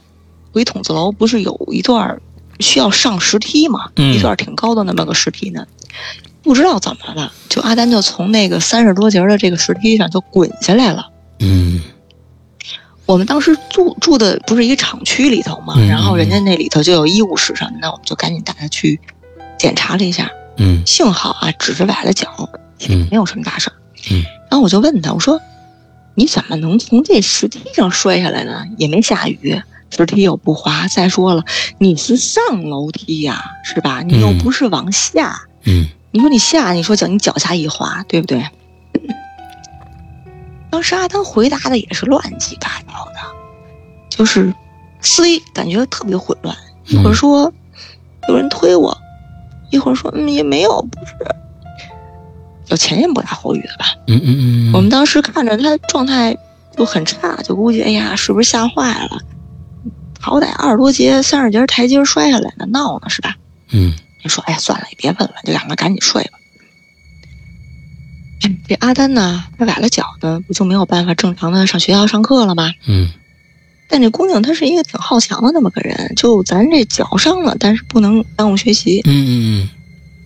[0.51, 2.21] 回筒子楼不是有一段儿
[2.59, 5.67] 需要上石梯嘛，嗯一段儿挺高的那么个石梯呢，
[6.41, 11.11] 不知道怎么了，就阿丹就从那个三十多节儿的这个石梯上就滚下来了。
[11.39, 11.81] 嗯
[13.05, 18.99] 我们当时住住的不是一个厂区里头嘛，嗯然后人家那里头就有医务室什么的，我们就赶紧带他去
[19.57, 22.27] 检查了一下，嗯幸好啊，只是崴了脚，
[22.89, 23.73] 嗯没有什么大事儿。
[24.11, 25.39] 嗯然后我就问他，我说
[26.15, 28.65] 你怎么能从这石梯上摔下来呢？
[28.77, 30.87] 也没下雨，石梯又不滑。
[30.87, 31.43] 再说了，
[31.77, 34.01] 你是上楼梯呀、是吧？
[34.01, 35.43] 你又嗯不是往下。
[35.63, 38.45] 嗯你说你下，你说脚你脚下一滑，对不对？
[40.77, 43.19] 当时阿丹回答的也是乱七八糟的，
[44.11, 44.53] 就是
[45.01, 47.51] 思维感觉特别混乱，一会儿说
[48.29, 48.95] 有人推我，
[49.71, 51.15] 一会儿说嗯也没有，不是，
[52.63, 53.85] 就前言不搭后语的吧。
[54.05, 56.37] 嗯嗯嗯，我们当时看着他状态
[56.77, 59.17] 就很差，就估计哎呀是不是吓坏了？
[60.19, 63.35] 好歹二十多节、三十节台阶摔下来呢，闹呢是吧？
[63.71, 66.36] 嗯你说哎呀算了，也别问了，就让他赶紧睡吧。
[68.41, 72.71] 哎这阿丹呢，他崴了脚呢，不就没有办法正常的上学校上课了吗？
[72.87, 73.09] 嗯
[73.89, 79.01] 但这姑娘她是一个挺好强的那么个人，就咱这脚伤了，但是不能耽误学习。
[79.05, 79.69] 嗯嗯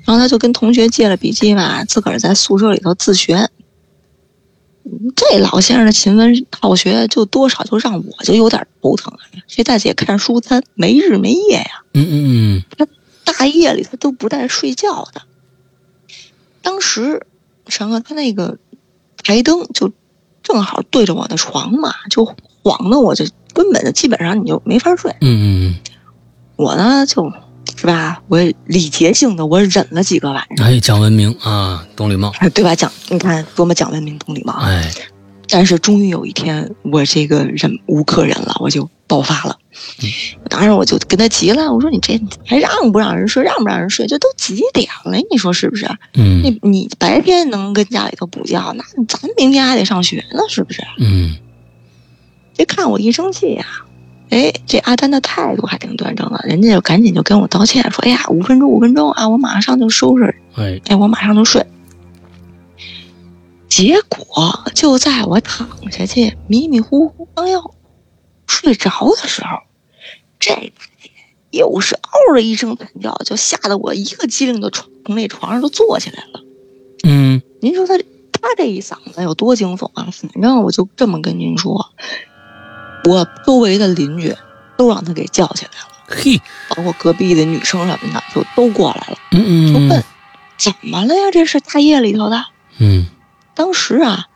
[0.04, 3.36] 然后她就跟同学借了笔记吧，自个儿在宿舍里头自学。
[4.84, 9.21] 嗯这老先生的勤奋好学，就多少就让我就有点头疼啊。
[9.47, 12.88] 这大姐看书，她没日没夜呀，嗯嗯嗯
[13.24, 15.21] 大夜里她都不带睡觉的。
[16.63, 17.21] 当时，
[17.72, 18.58] 成哥他那个
[19.24, 19.92] 台灯就
[20.44, 22.24] 正好对着我的床嘛，就
[22.64, 25.12] 晃的我就根本就基本上你就没法睡。
[25.22, 25.76] 嗯嗯，
[26.56, 27.32] 我呢就
[27.78, 32.76] 是吧，我礼节性的我忍了几个晚上，哎，讲文明啊，懂礼貌，对吧？
[32.76, 34.54] 讲你看多么讲文明懂礼貌。
[34.54, 34.92] 哎，
[35.52, 39.58] 但是终于有一天，我这个忍无可忍了，我就爆发了。
[40.50, 43.44] 当时我就跟他急了，我说：“你这还让不让人睡？
[43.44, 44.08] 让不让人睡？
[44.08, 45.18] 这都几点了？
[45.30, 45.86] 你说是不是？
[46.14, 50.82] 嗯你你白天能跟家里头补觉，那咱明天还得上学呢，是不是？
[51.00, 51.36] 嗯
[52.54, 53.66] 这看我一生气呀、
[54.30, 61.66] 哎，这阿丹的态度还挺端正的，人家就赶紧就跟我道歉，说：“哎呀，五分钟，五分钟啊，我马上就收拾，哎，哎，我马上就睡。”
[63.82, 67.74] 结果就在我躺下去迷迷糊糊刚要
[68.46, 69.58] 睡着的时候，
[70.39, 70.62] 这大
[71.02, 71.10] 姐
[71.50, 76.41] 又是嗷的一声惨叫，就吓得我一个机灵的从从那床上就坐起来了。
[77.04, 80.08] 嗯您说他他这一嗓子有多惊悚啊？
[80.12, 81.89] 反正我就这么跟您说，
[83.10, 84.36] 我周围的邻居
[84.78, 86.39] 都让他给叫起来了，嘿，
[86.70, 90.04] 包括隔壁的女生什么的，就都过来了，嗯嗯就问
[90.60, 91.32] 怎么了呀？
[91.34, 92.46] 这是大夜里头的。
[92.78, 93.08] 嗯
[93.54, 94.28] 当时啊，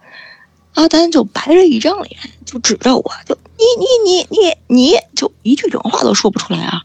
[0.74, 6.84] 阿丹就白着一张脸，就指着我，就你你你你你，就一句整话都说不出来啊。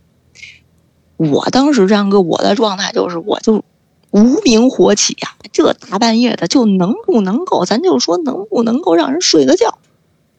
[1.16, 3.64] 我当时张哥，我的状态就是，我就
[4.11, 9.79] 无名火起呀、这大半夜的，就能不能够，咱就说能不能够让人睡个觉？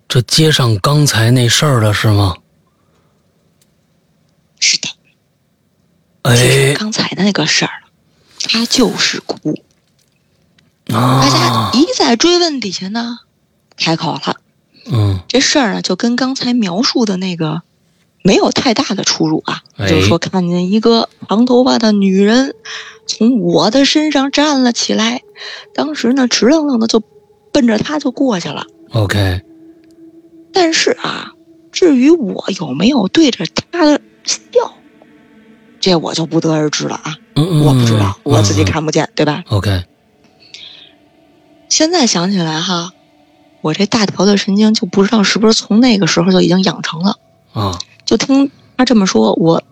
[0.07, 2.37] 这接上刚才那事儿了是吗？
[4.59, 4.87] 是的，
[6.23, 7.89] 哎就是刚才的那个事儿了，
[8.49, 9.37] 他就是哭。
[10.91, 13.19] 大家啊，一再追问底下呢，
[13.77, 14.37] 开口了。
[14.91, 17.61] 嗯这事儿呢，就跟刚才描述的那个
[18.23, 19.61] 没有太大的出入啊。
[19.77, 22.55] 哎就是说，看见一个长头发的女人
[23.07, 25.21] 从我的身上站了起来，
[25.73, 27.01] 当时呢，直愣愣的就
[27.51, 28.65] 奔着他就过去了。
[28.91, 29.41] ，OK，
[30.51, 31.31] 但是啊，
[31.71, 34.73] 至于我有没有对着他的笑，
[35.79, 37.15] 这我就不得而知了啊。
[37.35, 38.65] 嗯嗯，我不知道，我自己嗯。
[38.65, 39.83] 看不见，对吧？OK，
[41.71, 42.91] 现在想起来哈，
[43.61, 47.17] 我这大条的神经就不知道是不是从那个时候就已经养成了。
[47.53, 49.63] 啊，就听他这么说，我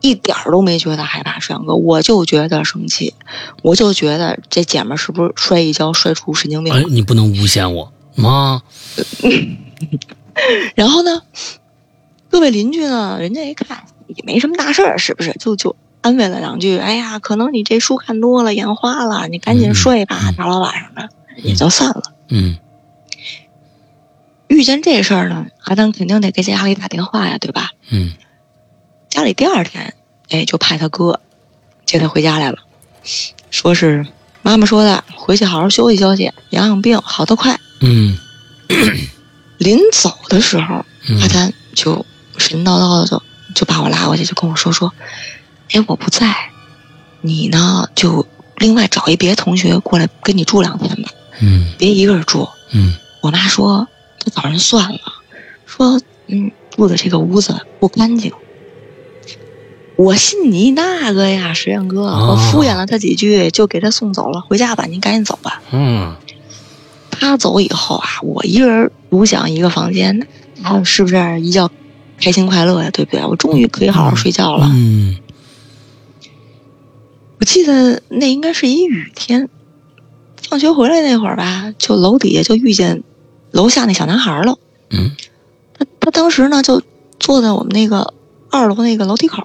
[0.00, 3.12] 一点儿都没觉得害怕，帅阳哥，我就觉得生气，
[3.60, 8.62] 我就觉得这姐们儿是不是摔一跤摔出神经病哎了？，你不能诬陷我，妈，
[10.74, 11.20] 然后呢，
[12.30, 15.34] 各位邻居呢，人家一看也没什么大事儿，是不是？
[15.38, 22.02] 就就安慰了两句，哎呀，可能你这书看多了，眼花了，你赶紧睡吧，嗯大老晚上的，也就散了。
[22.28, 22.58] 嗯
[24.48, 27.70] 遇见这事儿呢，阿丹肯定得给家里打电话呀，对吧？
[27.90, 28.12] 嗯
[29.08, 29.94] 家里第二天，
[30.28, 31.20] 哎，就派他哥
[31.86, 32.58] 接他回家来了，
[33.50, 34.06] 说是
[34.42, 37.58] 妈妈说的，回去好好休息休息，养养病，好的快。
[37.80, 38.18] 嗯
[39.58, 42.04] 临走的时候，阿嗯丹就
[42.36, 43.22] 神叨叨的就
[43.54, 44.92] 就把我拉过去，就跟我说说，
[45.72, 46.50] 哎，我不在，
[47.22, 51.01] 你呢就另外找一别的同学过来跟你住两天吧，
[51.42, 52.48] 嗯别一个人住。
[52.72, 53.86] 嗯我妈说，
[54.18, 55.00] 她找人算了，
[55.66, 58.32] 说嗯住的这个屋子不干净。
[59.96, 64.40] 我信你那个呀，石燕哥，哦我敷衍了他几句，就给他送走了。
[64.40, 65.62] 回家吧，您赶紧走吧。
[65.70, 66.16] 嗯
[67.10, 70.26] 他走以后啊，我一个人独享一个房间，
[70.62, 71.70] 那是不是一觉
[72.18, 72.90] 开心快乐呀？
[72.90, 73.24] 对不对？
[73.24, 74.68] 我终于可以好好睡觉了。
[74.72, 75.18] 嗯
[77.38, 79.48] 我记得那应该是一雨天，
[80.52, 83.02] 放学回来那会儿吧，就楼底下就遇见
[83.52, 84.58] 楼下那小男孩了。
[84.90, 85.10] 嗯
[85.72, 86.82] 他他当时呢就
[87.18, 88.12] 坐在我们那个
[88.50, 89.42] 二楼那个楼梯口，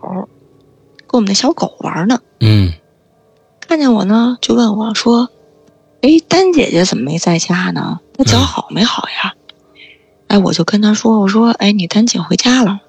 [1.07, 2.19] 跟我们那小狗玩呢。
[2.41, 2.73] 嗯
[3.61, 5.29] 看见我呢，就问我说
[6.03, 8.01] ：“哎，丹姐姐怎么没在家呢？
[8.17, 9.33] 她脚好没好呀？
[10.27, 12.81] 哎，我就跟他说，我说，哎，你丹姐回家了，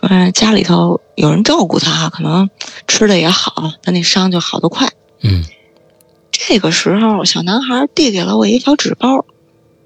[0.00, 2.48] 说家里头有人照顾他，可能
[2.86, 4.88] 吃的也好，她那伤就好得快。
[5.20, 5.44] 嗯
[6.30, 9.26] 这个时候，小男孩递给了我一小纸包，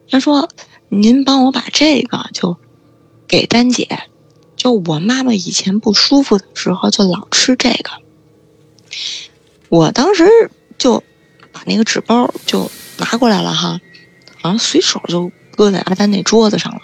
[0.09, 0.49] 他说
[0.89, 2.57] ：“您帮我把这个就
[3.27, 4.01] 给丹姐，
[4.57, 7.91] 就我妈妈以前不舒服的时候就老吃这个。”
[9.69, 10.29] 我当时
[10.77, 11.03] 就
[11.51, 13.81] 把那个纸包就拿过来了哈，
[14.41, 16.81] 好像随手就搁在阿丹那桌子上了。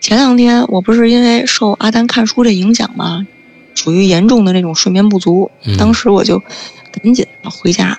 [0.00, 3.26] 前两天我不是因为受阿丹看书这影响嘛，
[3.76, 6.42] 属于严重的那种睡眠不足，嗯当时我就
[6.92, 7.98] 赶紧的回家，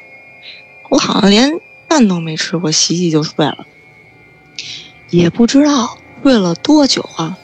[0.90, 3.66] 我好像连饭都没吃，我洗洗就睡了，
[5.10, 7.38] 也不知道睡了多久啊，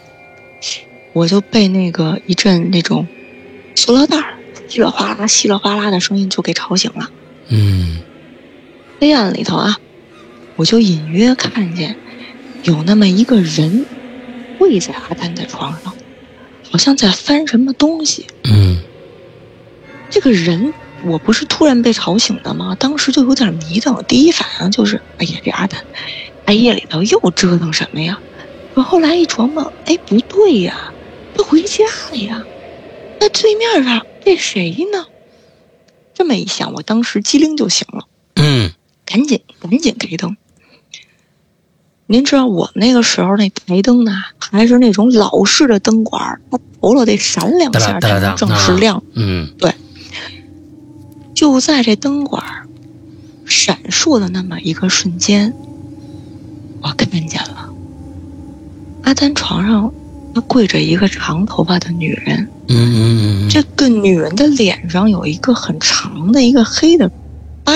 [1.13, 3.07] 我就被那个一阵那种
[3.75, 4.17] 塑料袋
[4.67, 7.09] 稀里哗啦、稀里哗啦的声音就给吵醒了。
[7.49, 7.99] 嗯
[8.99, 9.79] 黑暗里头啊，
[10.55, 11.95] 我就隐约看见
[12.63, 13.85] 有那么一个人
[14.57, 15.93] 跪在阿丹的床上，
[16.69, 18.25] 好像在翻什么东西。
[18.43, 18.81] 嗯
[20.09, 20.73] 这个人，
[21.07, 22.75] 我不是突然被吵醒的吗？
[22.79, 25.83] 当时就有点迷瞪，第一反应就是，哎呀，这阿丹
[26.45, 28.19] 半夜里头又折腾什么呀？
[28.75, 30.91] 可后来一琢磨，哎，不对呀，
[31.35, 32.43] 他回家了呀。
[33.19, 35.05] 那对面上这谁呢？
[36.13, 38.05] 这么一想，我当时机灵就醒了。
[38.35, 38.71] 嗯
[39.05, 40.37] 赶紧赶紧开灯。
[42.05, 49.03] 您知道我那个时候那台灯呢，还是那种老式的灯管儿，它头了得闪两下才能正式亮。
[49.13, 49.53] 嗯
[51.37, 52.67] 就在这灯管
[53.45, 55.53] 闪烁的那么一个瞬间，
[56.81, 57.69] 我看见了。
[59.03, 59.93] 阿丹床上，
[60.33, 62.49] 他跪着一个长头发的女人。
[62.69, 67.07] 嗯嗯这个女人的脸上有一个很长的一个黑的
[67.63, 67.71] 疤，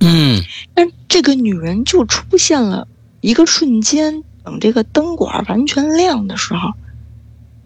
[0.00, 0.42] 嗯。
[0.74, 2.86] 但这个女人就出现了
[3.22, 6.74] 一个瞬间，等这个灯管完全亮的时候，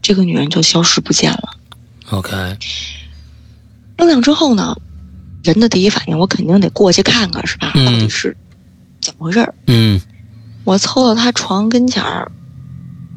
[0.01, 1.57] 这个女人就消失不见了。
[2.11, 2.57] ，OK，
[3.97, 4.77] 灯亮之后呢，
[5.45, 7.71] 人的第一反应我肯定得过去看看，是吧？
[7.77, 8.37] 嗯到底是
[9.01, 9.55] 怎么回事儿？
[9.67, 10.01] 嗯
[10.65, 12.33] 我凑到他床跟前儿，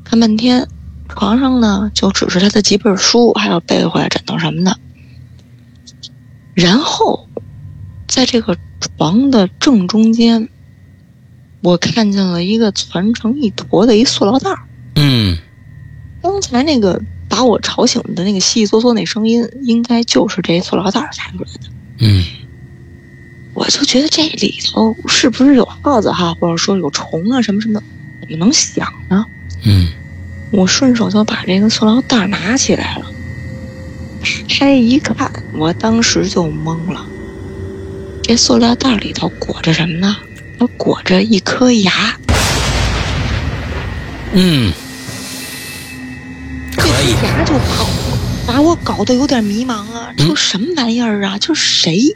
[0.03, 0.67] 看半天，
[1.07, 4.77] 床上呢就只是他的几本书，还有被窝呀、枕头什么的。
[6.53, 7.27] 然后，
[8.07, 10.49] 在这个床的正中间，
[11.61, 14.59] 我看见了一个攒成一坨的一塑料袋儿。
[14.95, 15.37] 嗯
[16.21, 21.69] 刚才那个把我吵醒的那个悉悉嗦嗦那声音，应该就是这塑料袋儿发出来的。
[21.99, 22.23] 嗯
[23.53, 27.81] 我就觉得这里头是不是有耗子哈，或者说有虫啊什么什么，
[28.21, 29.25] 怎么能响呢？
[29.63, 29.87] 嗯
[30.51, 33.05] 我顺手就把这个塑料袋拿起来了，
[34.21, 37.05] 打开一看，我当时就懵了。
[38.21, 40.15] 这塑料袋里头裹着什么呢？
[40.59, 41.91] 它裹着一颗牙，
[44.33, 44.71] 嗯，
[46.71, 48.06] 这可以颗牙就把我
[48.47, 50.11] 把我搞得有点迷茫啊！
[50.17, 51.37] 嗯这什么玩意儿啊？
[51.37, 52.15] 就是谁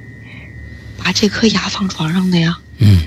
[0.97, 2.57] 把这颗牙放床上的呀？
[2.79, 3.01] 嗯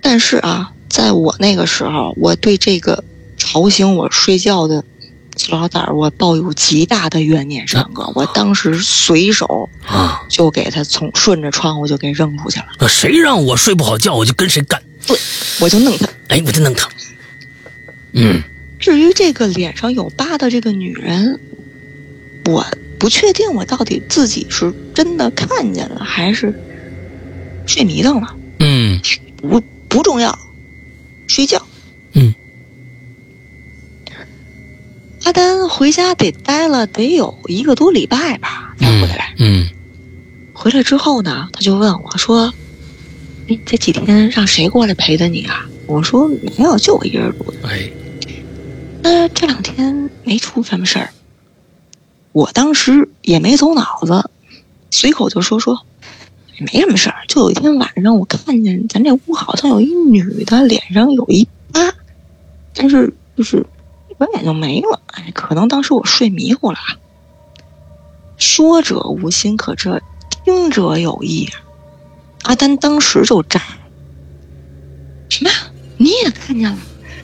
[0.00, 3.02] 但是啊，在我那个时候，我对这个
[3.36, 4.84] 吵醒我睡觉的
[5.36, 7.66] 塑料袋儿，我抱有极大的怨念。
[7.66, 15.18] 上哥，我当时随手啊，就给他从顺着窗户就给扔出去了，那谁让我睡不好觉，我就跟谁干，对
[15.60, 16.06] 我就弄他。
[16.28, 16.88] 哎，我就弄他。
[18.12, 18.42] 嗯
[18.78, 21.40] 至于这个脸上有疤的这个女人，
[22.46, 22.66] 我
[22.98, 26.54] 不确定我到底自己是真的看见了，还是
[27.66, 29.00] 睡迷瞪了，嗯
[29.36, 30.38] 不不重要，
[31.26, 31.66] 睡觉。
[32.12, 32.34] 嗯
[35.24, 39.34] 阿丹回家得待了得有一个多礼拜吧才回来。
[39.38, 39.68] 嗯
[40.54, 42.54] 回来之后呢，他就问我说
[43.48, 47.68] ：“哎，这几天让谁过来陪的你啊？”我说：“没有，就我一人住的。
[47.68, 47.90] 哎，
[49.08, 51.10] 那这两天没出什么事儿。”
[52.32, 54.28] 我当时也没走脑子，
[54.90, 55.86] 随口就说说
[56.58, 61.94] ：“没什么事儿，就有一天晚上我看见咱这屋好像有一女的脸上有一疤，
[62.74, 63.64] 但是就是
[64.10, 65.00] 一转眼就没了。
[65.06, 66.98] 哎，可能当时我睡迷糊了啊。”
[68.36, 70.02] 说者无心，可这
[70.44, 71.48] 听者有意！
[72.42, 73.62] 阿丹当时就炸，
[75.28, 75.50] 什么？
[75.96, 76.76] 你也看见了？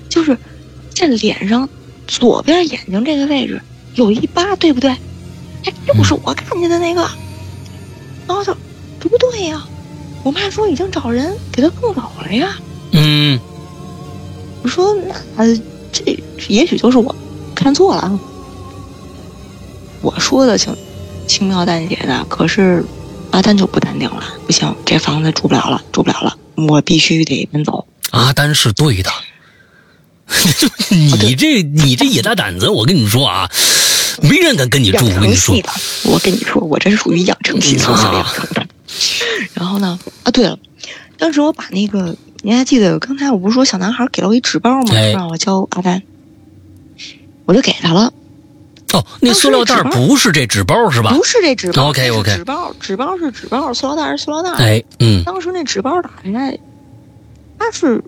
[0.08, 0.38] 就是
[1.02, 1.68] 这脸上
[2.06, 3.60] 左边眼睛这个位置
[3.94, 4.90] 有一疤，对不对？
[5.64, 7.00] 哎，又是我看见的那个。
[8.28, 8.54] 然后就
[9.00, 9.66] 不对呀，
[10.22, 12.56] 我妈说已经找人给他送走了呀。
[12.92, 13.40] 嗯
[14.62, 14.96] 我说
[15.36, 15.44] 那
[15.90, 17.12] 这也许就是我
[17.52, 18.20] 看错了啊。
[20.02, 20.76] 我说的轻
[21.26, 22.84] 轻描淡写的，可是
[23.32, 26.36] 阿丹就不淡定了，不行，这房子住不了了，住不了了，
[26.68, 27.84] 我必须得搬走。
[28.10, 29.10] 阿丹是对的，
[30.90, 33.48] 你这你这野大胆子，我跟你说啊，
[34.22, 35.04] 没人敢跟你住。
[35.04, 35.56] 我跟你说，
[36.04, 38.66] 我跟你说，我这是属于养成系，从小养成的。
[39.54, 40.58] 然后呢，啊，对了，
[41.18, 44.94] 当时我把那个，您还记得刚才我不是说小男孩给了我一纸包吗？
[45.12, 46.02] 让我教阿丹，
[47.46, 48.12] 我就给他了。
[48.92, 51.14] 哦，那塑料袋不是这纸包是吧？
[51.14, 51.88] 不是这纸包。
[51.88, 52.36] OK OK。
[52.36, 54.50] 纸包纸包是纸包，塑料袋是塑料袋。
[54.62, 55.22] 哎，嗯。
[55.24, 56.58] 当时那纸包打开，
[57.58, 58.02] 它是。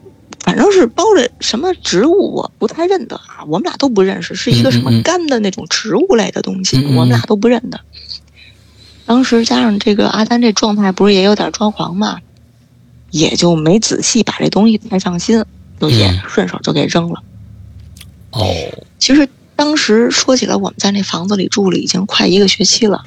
[0.44, 3.42] 反正是包着什么植物，我不太认得啊。
[3.48, 7.80] 我们俩都不认识，是一个什么干的那种植物类的东西，我们俩都不认得。
[9.06, 12.20] 当时加上这个阿丹这状态，不是也有点装狂嘛，
[13.10, 15.42] 也就没仔细把这东西太上心，
[15.80, 17.22] 就也顺手就给扔了。
[18.32, 18.44] 哦，
[18.98, 19.26] 其实
[19.56, 23.02] 当时说起来，我们在那房子里住了已经快一个学期了，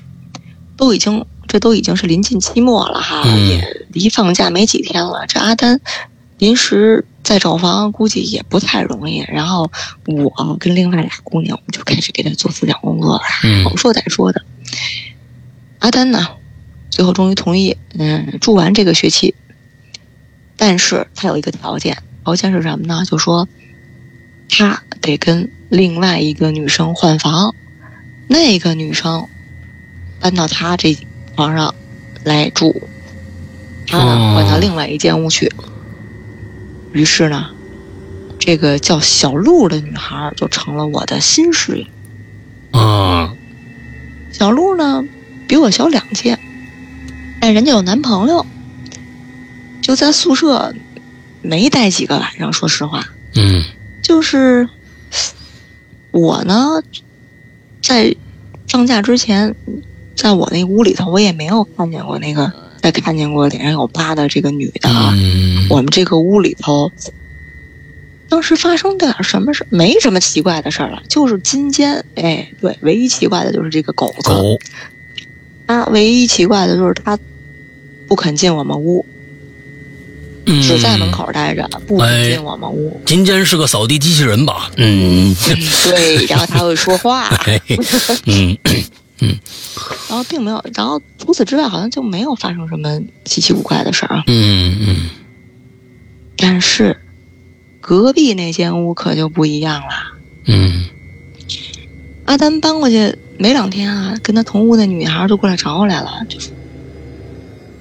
[0.76, 5.26] 都已经这都已经是临近期末了哈，也离放假没几天了。
[5.28, 5.80] 这阿丹
[6.38, 7.06] 临时。
[7.24, 9.70] 再找房估计也不太容易，然后
[10.06, 13.22] 我跟另外俩姑娘，我们就开始给他做思想工作了。
[13.66, 14.42] 好说歹说的，
[15.80, 16.26] 阿丹呢，
[16.90, 19.36] 最后终于同意，嗯，住完这个学期。
[20.56, 23.04] 但是他有一个条件，条件是什么呢？
[23.06, 23.50] 就说
[24.48, 27.54] 他得跟另外一个女生换房，
[28.30, 29.28] 那个女生
[30.22, 30.98] 搬到他这
[31.36, 31.76] 房上
[32.24, 32.88] 来住，
[33.86, 35.52] 他呢换到另外一间屋去。
[36.94, 37.50] 于是呢，
[38.40, 41.86] 这个叫小鹿的女孩就成了我的新室友。
[42.80, 43.36] 啊，
[44.32, 45.04] 小鹿呢
[45.48, 46.38] 比我小两届，
[47.40, 48.46] 但人家有男朋友，
[49.82, 50.74] 就在宿舍
[51.42, 52.52] 没待几个晚上。
[52.52, 53.64] 说实话，嗯，
[54.02, 54.68] 就是
[56.12, 56.82] 我呢，
[57.82, 58.16] 在
[58.68, 59.56] 放假之前，
[60.16, 62.52] 在我那屋里头，我也没有看见过那个。
[62.92, 65.14] 再看见过脸上有疤的这个女的啊，
[65.70, 66.90] 我们这个屋里头，
[68.30, 74.32] 当时发生点什么事没什么奇怪的事儿了，就是今间，哎，对，唯一奇怪的就是这个狗子，
[75.68, 77.20] 它，唯一奇怪的就是它
[78.08, 79.06] 不肯进我们屋，
[80.46, 83.02] 只在门口待着，不肯进我们屋。
[83.06, 84.72] 金坚是个扫地机器人吧？
[84.78, 85.36] 嗯，
[85.84, 87.30] 对，然后他会说话，
[88.28, 88.58] 嗯。
[89.20, 89.36] 嗯，
[90.10, 94.24] 然后并没有，然后除此之外，好像就没有发生什么稀奇古怪的事儿啊。
[94.28, 95.10] 嗯嗯。
[96.38, 96.96] 但是，
[97.82, 99.88] 隔壁那间屋可就不一样了。
[100.46, 100.86] 嗯。
[102.26, 106.50] 阿丹搬过去没两天啊，跟他同屋那女孩就过来找我来了，就是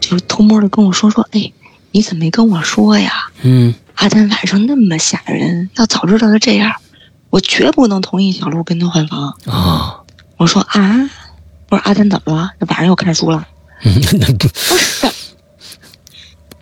[0.01, 1.53] 就是偷摸的跟我说说，哎，
[1.93, 3.13] 你怎么没跟我说呀？
[3.43, 3.75] 嗯。
[3.97, 6.73] 阿丹晚上那么吓人，要早知道他这样，
[7.29, 10.01] 我绝不能同意小鹿跟他换房啊！
[10.39, 11.11] 我说啊。
[11.69, 12.53] 我说阿珍怎么了？
[12.59, 13.47] 那晚上又看书了？
[13.83, 14.49] 不
[14.79, 15.11] 是，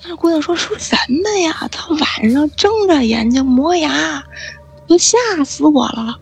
[0.05, 1.69] 那姑娘说说什么呀？
[1.71, 4.25] 他晚上睁着眼睛磨牙，
[4.87, 6.19] 都吓死我了。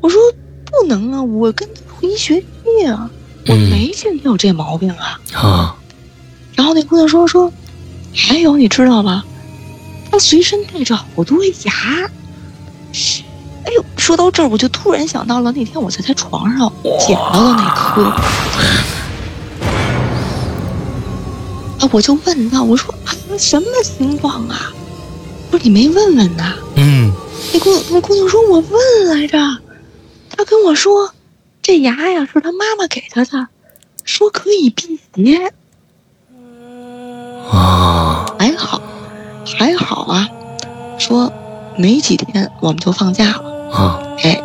[0.00, 0.20] 我说
[0.64, 2.46] 不能啊，我跟他同一学期
[2.86, 3.10] 啊，
[3.46, 5.20] 我没见他有这毛病啊。
[5.34, 5.76] 啊。
[6.54, 7.52] 然后那姑娘说说，
[8.14, 9.24] 还有你知道吗？
[10.10, 12.10] 他随身带着好多牙。
[13.64, 16.72] 哎呦，说到这儿，我就突然想到了那天我在他床上
[17.06, 18.02] 捡到的那颗。
[21.78, 24.72] 啊，我就问他，我说啊，什么情况啊？
[25.50, 26.54] 不是你没问问呐？
[26.76, 27.12] 嗯。
[27.52, 29.38] 那姑那姑娘说，我问来着，
[30.36, 31.12] 他跟我说，
[31.62, 33.48] 这牙呀是他妈妈给他的，
[34.04, 35.52] 说可以辟邪。
[37.50, 38.26] 啊。
[38.38, 38.80] 还好，
[39.58, 40.28] 还好啊，
[40.98, 41.32] 说
[41.76, 43.49] 没几天我们就放假了。
[43.72, 44.40] 啊，哎，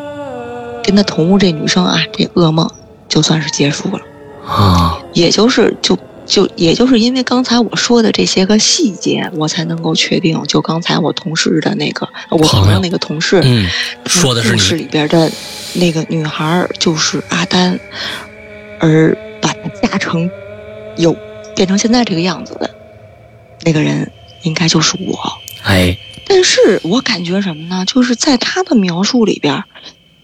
[0.84, 2.70] 跟他同屋这女生啊，这噩梦
[3.10, 4.02] 就算是结束了
[4.46, 5.00] 啊。
[5.14, 13.68] 也就是就就也就是因为刚才我说的这些个细节，我才能够确定，就刚才我同事的那个我朋友那个同事，嗯，
[14.06, 15.32] 说的是故事里边的
[15.74, 17.80] 那个女孩就是阿丹，
[18.80, 20.30] 而把她嫁成
[20.98, 21.16] 有
[21.56, 22.70] 变成现在这个样子的
[23.64, 24.12] 那个人，
[24.44, 25.18] 应该就是我。
[25.64, 25.98] 哎。
[26.28, 27.86] 但是我感觉什么呢？
[27.86, 29.64] 就是在他的描述里边，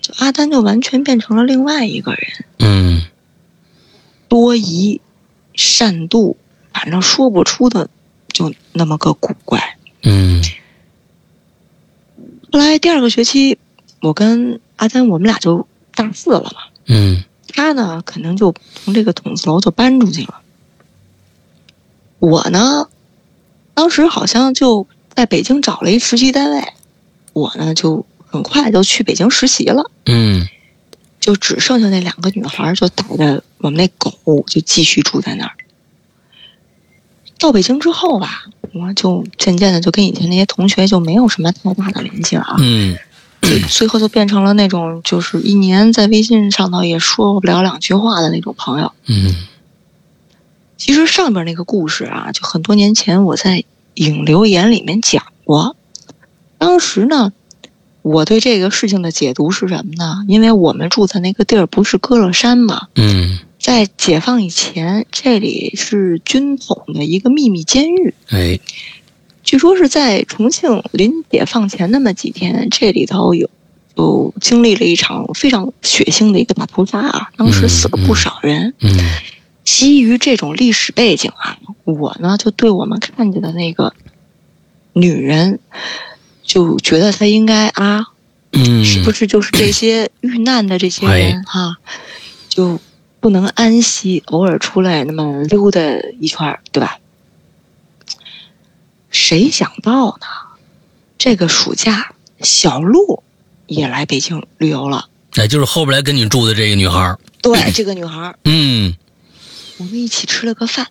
[0.01, 2.45] 就阿丹就完全变成了另外一个人。
[2.57, 3.03] 嗯，
[4.27, 4.99] 多疑、
[5.53, 6.35] 善妒，
[6.73, 7.87] 反正说不出的，
[8.33, 9.77] 就那么个古怪。
[10.01, 10.43] 嗯。
[12.51, 13.59] 后来第二个学期，
[14.01, 16.61] 我跟阿丹我们俩就大四了嘛。
[16.87, 17.23] 嗯。
[17.47, 20.41] 他呢，可能就从这个筒子楼就搬出去了。
[22.17, 22.89] 我呢，
[23.75, 24.87] 当时好像就。
[25.15, 26.73] 在北京找了一实习单位，
[27.33, 29.89] 我呢就很快就去北京实习了。
[30.05, 30.47] 嗯，
[31.19, 35.51] 就只剩下那两个女孩，就带着我们那狗，就继续住在那儿。
[37.37, 42.55] 到北京之后吧，我，就渐渐的就跟以前那些同学就没有什么太大的联系了啊。
[42.59, 42.97] 嗯
[43.41, 48.93] 就最后就变成了那种就是一年在微信上头也说不了两句话的那种朋友。
[49.07, 49.35] 嗯
[50.77, 53.63] 其实上边那个故事啊，就很多年前我在
[53.95, 55.75] 影留言里面讲过。
[56.57, 57.33] 当时呢，
[58.01, 60.23] 我对这个事情的解读是什么呢？
[60.27, 68.13] 因为我们住的那个地儿不是歌乐山嘛，嗯，在解放以前，这里是军统的一个秘密监狱。
[68.29, 68.59] 哎，
[69.43, 73.49] 据说是在重庆临解放前那么几天，这里头有
[73.95, 78.73] 就经历了一场非常血腥的一个大屠杀啊，当时死了不少人。
[78.79, 78.97] 嗯
[79.63, 83.93] 基于这种历史背景啊，我呢就对我们看见的那个
[84.93, 85.59] 女人，
[86.43, 88.07] 就觉得她应该啊，
[88.51, 91.77] 嗯，是不是就是这些遇难的这些人哈、
[92.49, 92.79] 就
[93.19, 95.79] 不能安息，偶尔出来那么溜达
[96.19, 96.97] 一圈儿，对吧？
[99.09, 100.27] 谁想到呢？
[101.17, 103.21] 这个暑假，小鹿
[103.67, 105.07] 也来北京旅游了。
[105.35, 108.95] 哎，就是后边来跟你住的这个女孩对，这个女孩，嗯
[109.81, 110.87] 我们一起吃了个饭。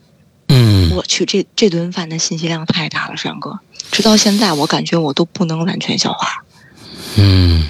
[0.49, 3.61] 嗯我去，这这顿饭的信息量太大了，山哥。
[3.93, 6.45] 直到现在，我感觉我都不能完全消化。
[7.17, 7.69] 嗯，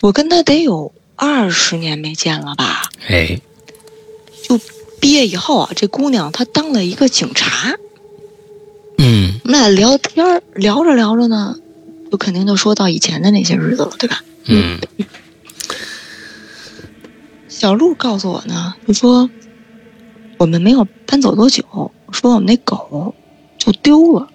[0.00, 2.82] 我跟他得有二十年没见了吧？
[3.08, 3.40] 哎，
[4.42, 4.58] 就
[4.98, 7.76] 毕业以后啊，这姑娘她当了一个警察。
[8.98, 11.56] 嗯我们俩聊天聊着聊着呢，
[12.10, 14.24] 就肯定就说到以前的那些日子了，对吧？
[14.46, 14.80] 嗯
[17.48, 19.30] 小鹿告诉我呢，就说
[20.40, 23.14] 我们没有搬走多久，说我们那狗
[23.58, 24.30] 就丢了，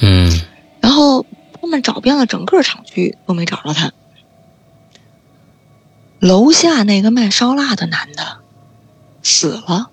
[0.00, 0.40] 嗯
[0.80, 1.24] 然后
[1.60, 3.92] 他们找遍了整个厂区都没找着它。
[6.18, 8.38] 楼下那个卖烧腊的男的
[9.22, 9.88] 死了，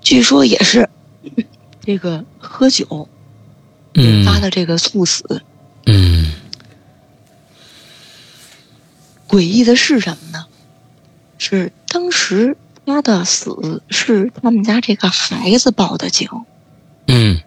[0.00, 0.90] 据说也是
[1.86, 3.08] 这个喝酒
[3.92, 5.40] 引发嗯的这个猝死。
[5.84, 6.32] 嗯
[9.28, 10.46] 诡异的是什么呢？
[11.38, 12.56] 是当时
[12.86, 16.28] 他的死是他们家这个孩子报的警。
[17.08, 17.40] 嗯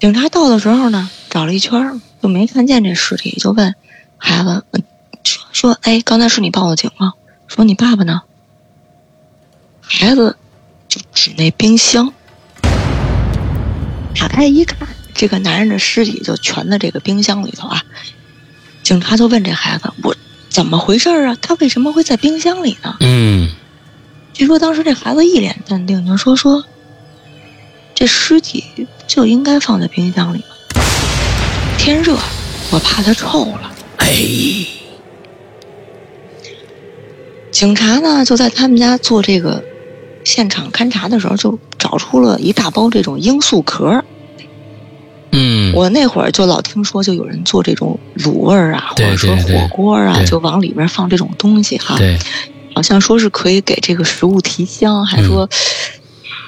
[0.00, 3.74] 警察到的时候呢，找了一圈就没看见这尸体，就问
[4.16, 4.82] 孩子嗯
[5.22, 7.12] 说说：“哎，刚才是你报的警吗？
[7.46, 8.22] 说你爸爸呢？”
[9.80, 10.36] 孩子
[10.88, 12.12] 就指那冰箱，
[14.18, 17.82] 打开一看，这个男人的尸体就全在这个冰箱里头啊。
[18.82, 20.14] 警察就问这孩子：“我
[20.50, 21.36] 怎么回事啊？
[21.40, 23.50] 他为什么会在冰箱里呢？”嗯
[24.34, 26.64] 据说当时这孩子一脸淡定，就说说，
[27.94, 28.64] 这尸体
[29.06, 30.82] 就应该放在冰箱里嘛。
[31.78, 32.18] 天热，
[32.72, 33.72] 我怕它臭了。
[33.98, 34.12] 哎，
[37.52, 39.62] 警察呢就在他们家做这个
[40.24, 44.04] 现场勘查的时候，就找出了一大包这种罂粟壳。
[45.30, 51.96] 嗯，我那会儿就老听说，就有人做这种卤味儿啊，或者说火锅啊，就往里边放这种东西哈。
[51.98, 52.18] 对，
[52.74, 55.48] 好像说是可以给这个食物提香，还说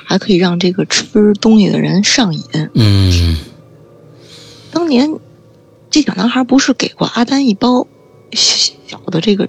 [0.04, 2.42] 还可以让这个吃东西的人上瘾。
[2.74, 3.36] 嗯
[4.72, 5.10] 当年
[5.90, 7.86] 这小男孩不是给过阿丹一包
[8.32, 9.48] 小的这个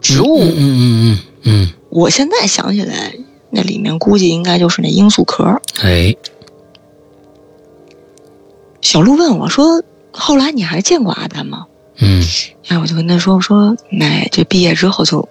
[0.00, 0.40] 植物？
[0.40, 3.14] 嗯嗯嗯嗯我现在想起来，
[3.50, 5.44] 那里面估计应该就是那罂粟壳。
[5.82, 6.16] 嗯，哎，
[8.80, 9.82] 小鹿问我说
[10.12, 11.66] ：“后来你还见过阿丹吗
[11.98, 12.22] 嗯？”
[12.68, 15.28] 哎，我就跟他说：“我说，哎，这毕业之后就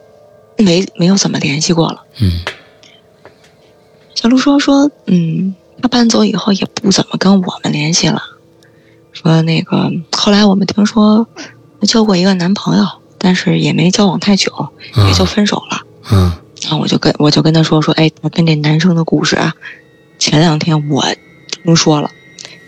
[0.57, 2.03] 没没有怎么联系过了。
[2.19, 2.41] 嗯”
[4.15, 8.21] 小鹿说：“说，嗯，他搬走以后也不怎么跟我们联系了。
[9.11, 11.27] 说那个后来我们听说
[11.79, 12.85] 他交过一个男朋友，
[13.17, 14.69] 但是也没交往太久，
[15.07, 15.81] 也就分手了。
[16.11, 16.31] 嗯
[16.61, 19.53] 然后我就跟我就跟他说说，哎，他跟这男生的故事啊，
[20.17, 21.03] 前两天我
[21.63, 22.09] 听说了，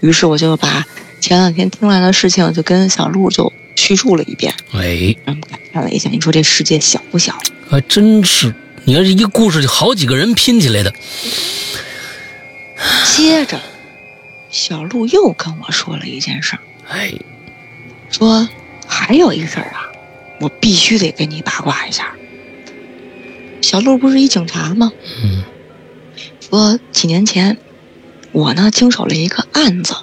[0.01, 0.86] 于是我就把
[1.21, 6.09] 前两天听来的事情就跟小鹿就叙述了一遍，哎，让我们感叹了一下。
[6.09, 7.33] 你说这世界小不小？
[7.70, 8.53] 还真是，
[8.84, 10.93] 你看这一个故事就好几个人拼起来的，
[13.16, 13.59] 接着，
[14.49, 17.13] 小鹿又跟我说了一件事儿，哎，
[18.09, 18.47] 说
[18.88, 19.89] 还有一个事儿啊，
[20.39, 22.16] 我必须得跟你八卦一下。
[23.61, 24.91] 小鹿不是一警察吗？
[25.24, 25.43] 嗯
[26.47, 27.57] 说几年前，
[28.32, 29.95] 我呢经手了一个案子。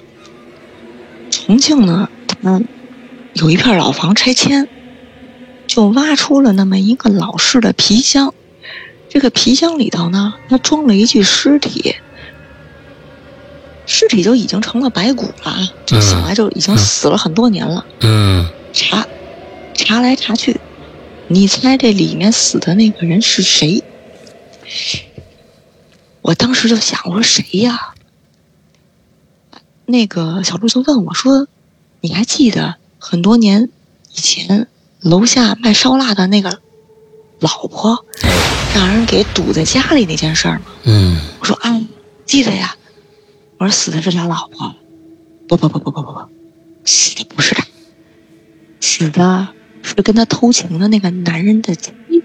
[1.31, 2.61] 重庆呢，他
[3.33, 4.67] 有一片老房拆迁，
[5.73, 8.31] 就挖出了那么一个老式的皮箱。
[9.09, 11.95] 这个皮箱里头呢，它装了一具尸体，
[13.87, 17.83] 尸体就已经成了白骨了，就醒来就已经死了很多年了。
[18.01, 19.07] 嗯查
[19.73, 20.61] 查来查去，
[21.27, 23.83] 你猜这里面死的那个人是谁？
[26.21, 27.95] 我当时就想，我说谁呀？
[29.87, 31.47] 那个小鹿就问我说
[32.01, 33.69] ：“你还记得很多年
[34.13, 34.67] 以前
[35.03, 36.59] 楼下卖烧腊的那个
[37.39, 38.05] 老婆
[38.73, 41.81] 让人给堵在家里那件事儿吗？”嗯我说：“啊，
[42.25, 42.75] 记得呀。”
[43.59, 44.75] 我说：“死的是他老婆。”
[45.45, 46.21] 不不不不不不不，
[46.85, 47.67] 死的不是他，
[48.79, 49.49] 死的
[49.81, 52.23] 是跟他偷情的那个男人的妻子。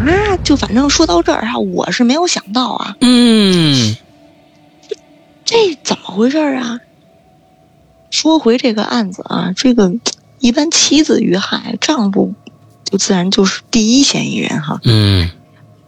[0.00, 3.94] 啊，就反正说到这儿啊，我是没有想到啊，嗯
[5.44, 6.80] 这怎么回事啊？
[8.10, 9.92] 说回这个案子啊，这个
[10.44, 12.34] 一般妻子遇害，丈夫
[12.84, 14.78] 就自然就是第一嫌疑人哈。
[14.84, 15.30] 嗯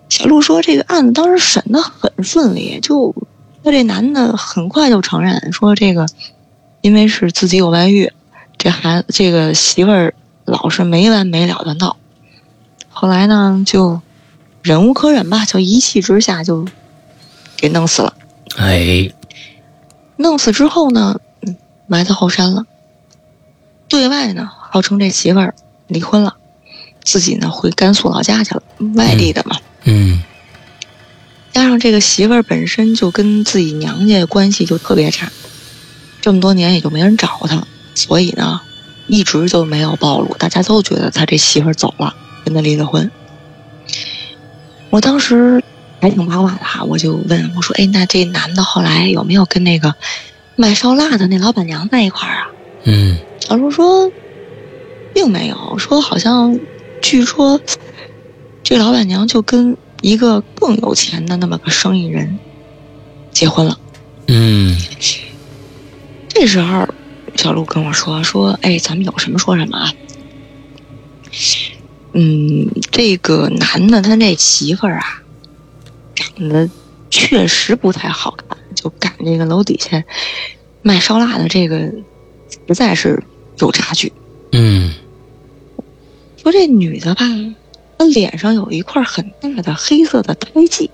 [0.08, 3.14] 小陆说，这个案子当时审的很顺利，就
[3.62, 6.06] 那这男的很快就承认说这个，
[6.80, 8.10] 因为是自己有外遇，
[8.56, 10.14] 这孩子这个媳妇儿
[10.46, 11.98] 老是没完没了的闹，
[12.88, 14.00] 后来呢就
[14.62, 16.66] 忍无可忍吧，就一气之下就
[17.58, 18.14] 给弄死了。
[18.56, 19.10] 哎
[20.16, 21.54] 弄死之后呢，嗯，
[21.86, 22.64] 埋在后山了。
[23.88, 25.54] 对外呢，号称这媳妇儿
[25.86, 26.36] 离婚了，
[27.04, 28.62] 自己呢回甘肃老家去了，
[28.94, 29.56] 外地的嘛。
[29.84, 30.22] 嗯
[31.52, 35.30] 加上这个媳妇儿本身就跟自己娘家关系就特别差，
[36.20, 38.60] 这么多年也就没人找她，所以呢，
[39.06, 40.36] 一直就没有暴露。
[40.38, 42.14] 大家都觉得他这媳妇儿走了，
[42.44, 43.10] 跟他离了婚。
[44.90, 45.62] 我当时
[46.00, 49.94] 还挺八卦的哈，我就问我说：“哎，那这男的后来有没有跟那个
[50.56, 52.48] 卖烧腊的那老板娘在一块儿啊？”
[52.88, 54.10] 嗯小叔说，
[55.12, 56.58] 并没有，说好像，
[57.02, 57.60] 据说，
[58.62, 62.38] 这老板娘就跟一个更有钱的那么个生意人
[63.32, 63.78] 结婚了。
[64.28, 64.76] 嗯
[66.28, 66.88] 这时候，
[67.34, 69.92] 小鹿跟我说说，哎，咱们有什么说什么啊。
[72.12, 75.22] 嗯，这个男的他那媳妇儿啊，
[76.14, 76.68] 长得
[77.10, 80.02] 确实不太好看，就赶这个楼底下
[80.82, 81.92] 卖烧腊的这个，
[82.68, 83.22] 实在是
[83.58, 84.12] 有差距。
[84.52, 84.92] 嗯
[86.42, 87.24] 说这女的吧，
[87.98, 90.90] 她脸上有一块很大的黑色的胎记。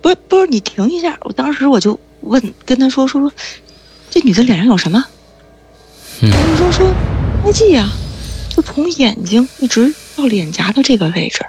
[0.00, 1.18] 不是不是，你停一下！
[1.22, 3.32] 我当时我就问，跟她说说说，
[4.10, 5.04] 这女的脸上有什么？
[6.22, 6.94] 嗯她就说说
[7.44, 7.88] 胎记呀、
[8.48, 11.44] 就从眼睛一直到脸颊的这个位置。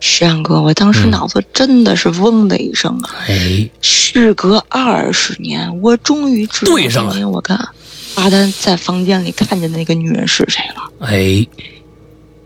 [0.00, 3.10] 石阳哥，我当时嗯脑子真的是嗡的一声啊！
[3.28, 7.56] 哎事隔二十年，我终于知道对上了当年我跟
[8.14, 11.06] 阿丹在房间里看见的那个女人是谁了。
[11.06, 11.46] 哎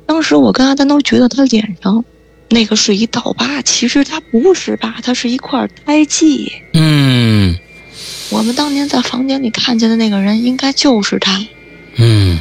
[0.06, 2.04] 当时我跟阿丹都觉得他脸上
[2.48, 6.52] 那个是一道疤，其实它不是疤，它是一块胎记。
[6.74, 7.56] 嗯
[8.30, 11.44] 我们当年在房间里看见的那个人，应该就是他。
[11.96, 12.38] 嗯，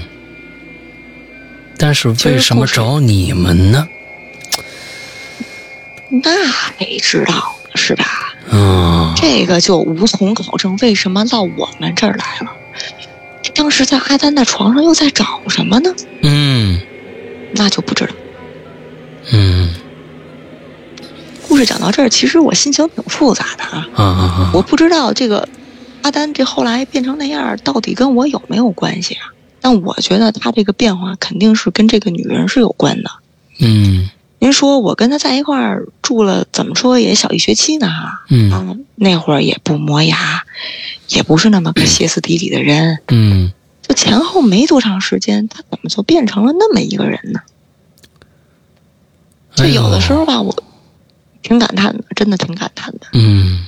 [1.77, 3.87] 但是为什么找你们呢？
[6.09, 6.21] 那
[6.77, 8.05] 得知道是吧？
[8.51, 12.51] 啊这个就无从考证，为什么到我们这儿来了？
[13.53, 15.93] 当时在阿丹的床上又在找什么呢？
[16.23, 16.81] 嗯
[17.53, 18.13] 那就不知道。
[19.31, 19.73] 嗯
[21.47, 23.87] 故事讲到这儿，其实我心情挺复杂的啊。
[23.95, 24.51] 啊啊啊！
[24.53, 25.47] 我不知道这个
[26.01, 29.33] 阿丹这后来变成那样，到底跟我有没有关系啊？
[29.61, 33.11] 但我觉得他这个变化肯定是跟这个女人是有关的。
[33.59, 38.23] 嗯您说我跟他在一块儿住了，怎么说也小一学期呢哈。
[38.29, 40.43] 嗯啊，那会儿也不磨牙，
[41.09, 47.41] 也不是那么个歇斯底里的人，嗯就前后没多长时间，他怎么就变成了那么一个人呢？
[49.55, 50.63] 就有的时候吧，我
[51.41, 53.07] 挺感叹的，真的挺感叹的。
[53.13, 53.65] 嗯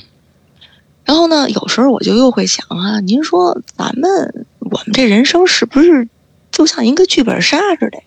[1.04, 6.08] 然后呢，有时候我就又会想啊，您说咱们我们这人生是不是
[6.52, 8.04] 就像一个剧本杀似的呀？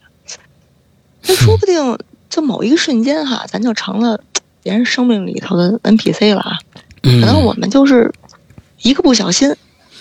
[1.26, 1.98] 那说不定
[2.34, 4.20] 就某一个瞬间哈，咱就成了
[4.60, 6.58] 别人生命里头的 NPC 了啊。
[7.04, 8.12] 嗯，可能我们就是
[8.82, 9.54] 一个不小心，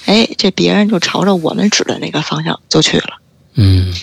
[0.07, 3.19] 哎，这别人就朝着我们指的那个方向就去了，
[3.53, 3.93] 嗯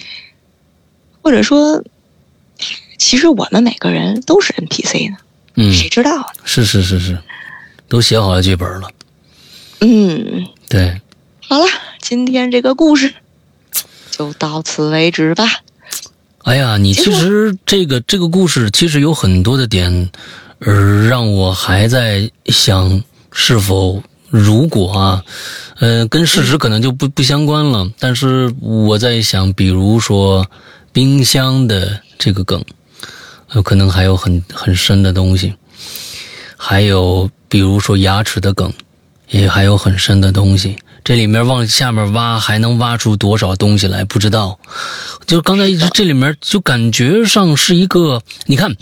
[1.23, 1.83] 或者说，
[2.99, 5.17] 其实我们每个人都是 NPC 呢，
[5.57, 6.27] 嗯谁知道呢？
[6.45, 7.19] 是是是是，
[7.89, 8.89] 都写好了剧本了。
[9.81, 11.01] 嗯，对，
[11.41, 11.67] 好了，
[12.01, 13.13] 今天这个故事
[14.13, 15.63] 就到此为止吧。
[16.45, 20.11] 哎呀，你其实这个这个故事其实有很多的点，
[20.61, 25.25] 呃，让我还在想是否如果啊，
[25.81, 27.87] 呃，跟事实可能就不不相关了。
[27.99, 30.47] 但是我在想，比如说
[30.93, 32.65] 冰箱的这个梗，
[33.49, 35.53] 呃，可能还有很很深的东西。
[36.57, 38.73] 还有比如说牙齿的梗，
[39.31, 40.77] 也还有很深的东西。
[41.03, 44.05] 这里面往下面挖，还能挖出多少东西来？
[44.05, 44.59] 不知道。
[45.27, 48.77] 就刚才一直这里面就感觉上是一个，你看，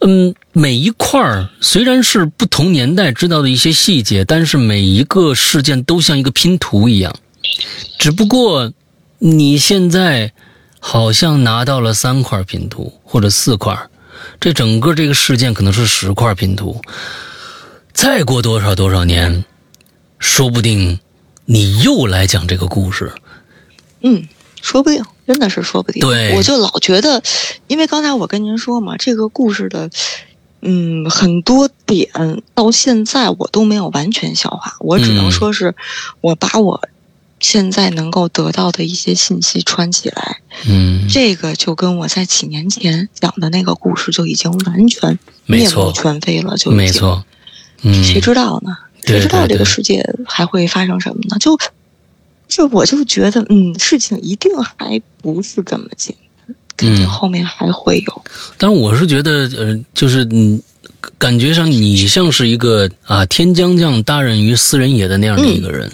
[0.00, 7.14] 嗯，每一块儿虽然是不同年代知道的一些细节，但是每一个事件都像一个拼图一样。
[7.98, 8.72] 只不过
[9.18, 10.32] 你现在
[10.80, 13.78] 好像拿到了三块拼图或者四块，
[14.40, 16.80] 这整个这个事件可能是十块拼图。
[17.92, 19.44] 再过多少多少年，
[20.18, 20.98] 说不定
[21.44, 23.12] 你又来讲这个故事。
[24.02, 24.26] 嗯，
[24.60, 26.00] 说不定，真的是说不定。
[26.00, 27.22] 对，我就老觉得，
[27.66, 29.90] 因为刚才我跟您说嘛，这个故事的。
[30.62, 32.08] 嗯，很多点
[32.54, 35.76] 到现在我都没有完全消化，我只能说是，
[36.22, 36.88] 我把我
[37.38, 40.40] 现在能够得到的一些信息串起来。
[40.66, 47.24] 嗯，这个就跟我在几年前讲的那个故事就已经完全面目全非了，就没错。
[47.82, 48.76] 嗯，谁知道呢？
[49.06, 51.36] 谁知道这个世界还会发生什么呢？
[51.38, 51.58] 就
[52.48, 56.56] 就我就觉得，嗯，事情一定还不是这么简单。
[56.82, 58.24] 嗯，后面还会有。
[58.58, 60.60] 但是我是觉得，呃，就是嗯，
[61.18, 65.90] 感觉上你像是一个啊，天将降大任于斯人也的那样的一个人。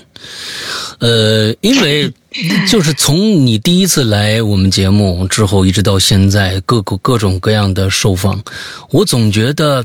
[0.98, 2.12] 呃，因为
[2.68, 8.42] 就是从你第一次来我们节目之后，一直到现在，各个各种各样的受访，
[8.90, 9.84] 我总觉得，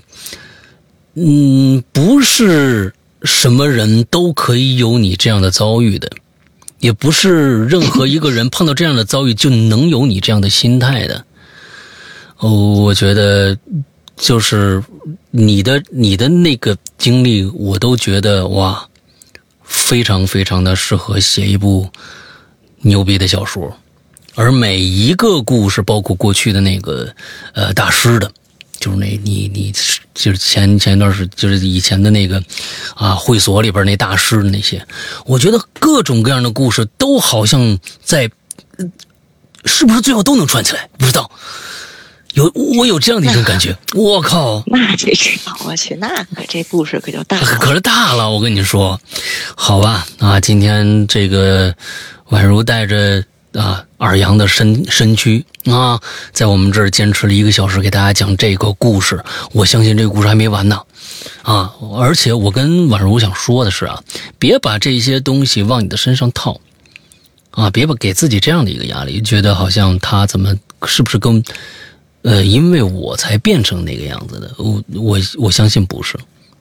[1.13, 2.93] 嗯，不是
[3.28, 6.09] 什么人都可以有你这样的遭遇的。
[6.80, 11.25] 也不是任何一个人碰到这样的遭遇就能有你这样的心态的。
[12.38, 13.57] 哦，我觉得
[14.15, 14.84] 就是
[15.32, 18.88] 你的你的那个经历，我都觉得哇，
[19.63, 21.89] 非常非常的适合写一部
[22.82, 23.75] 牛逼的小说。
[24.36, 27.11] 而每一个故事，包括过去的那个
[27.53, 28.32] 呃大师的。
[28.88, 29.74] 就是那，你你
[30.14, 32.42] 就是前前一段时就是以前的那个，
[32.96, 34.82] 啊，会所里边那大师那些，
[35.26, 38.30] 我觉得各种各样的故事都好像在，
[39.66, 40.90] 是不是最后都能串起来？
[40.98, 41.30] 不知道，
[42.34, 43.78] 有我有这样的一种感觉。
[43.94, 48.30] 我靠，那这是 我去，那可这故事可就大了，可是大了。
[48.32, 48.98] 我跟你说，
[49.54, 51.76] 好吧，啊，今天这个
[52.30, 53.22] 宛如带着。
[53.58, 55.99] 啊，二阳的身身躯啊，
[56.32, 59.20] 在我们这儿坚持了一个小时，给大家讲这个故事。
[59.51, 60.80] 我相信这个故事还没完呢，
[61.41, 61.74] 啊！
[61.97, 64.03] 而且我跟婉如想说的是啊，
[64.38, 66.62] 别把这些东西往你的身上套，
[67.49, 70.55] 啊，别把给自己这样的一个压力，觉得好像他怎么
[70.86, 71.43] 是不是跟，
[72.22, 74.53] 呃，因为我才变成那个样子的。
[74.60, 76.16] 我我我相信不是，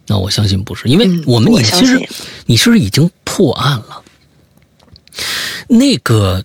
[0.07, 2.01] 那我相信不是，因为我们你其实
[2.47, 4.03] 你是不是已经破案了？
[5.69, 6.43] 那个。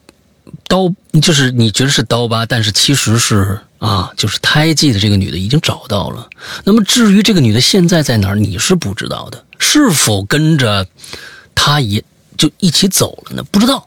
[0.71, 0.89] 刀
[1.21, 6.29] 就是你觉得是刀疤，但是其实是啊，就是胎记的这个女的已经找到了。
[6.63, 9.43] 那么至于这个女的现在在哪儿，你是不知道的。
[9.59, 10.87] 是否跟着
[11.53, 12.01] 她也
[12.37, 13.43] 就一起走了呢？
[13.51, 13.85] 不知道。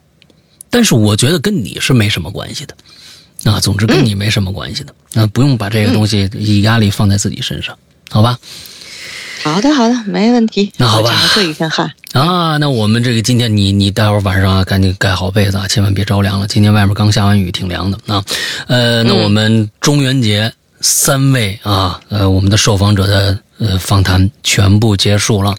[0.69, 2.75] 但是我觉得跟你是没什么关系的。
[3.51, 4.93] 啊，总之跟你没什么关系的。
[5.13, 7.75] 那不用把这个东西以压力放在自己身上，
[8.11, 8.37] 好吧？
[9.43, 10.71] 好的，好的，没问题。
[10.77, 12.57] 那好吧，这一身汗啊。
[12.57, 16.47] 那我们这个今天，你你待会儿晚上啊，赶紧盖好被子啊，千万别着凉了。
[16.47, 18.23] 今天外面刚下完雨，挺凉的啊。
[18.67, 25.55] 呃，那我们中元节三位啊，呃，我们的受访者的呃访谈全部结束了。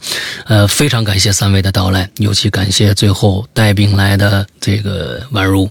[0.46, 5.70] 呃，非常感谢三位的到来，尤其感谢最后带病来的这个宛如。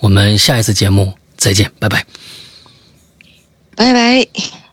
[0.00, 2.04] 我们下一次节目再见，拜拜，
[3.76, 4.63] 拜拜。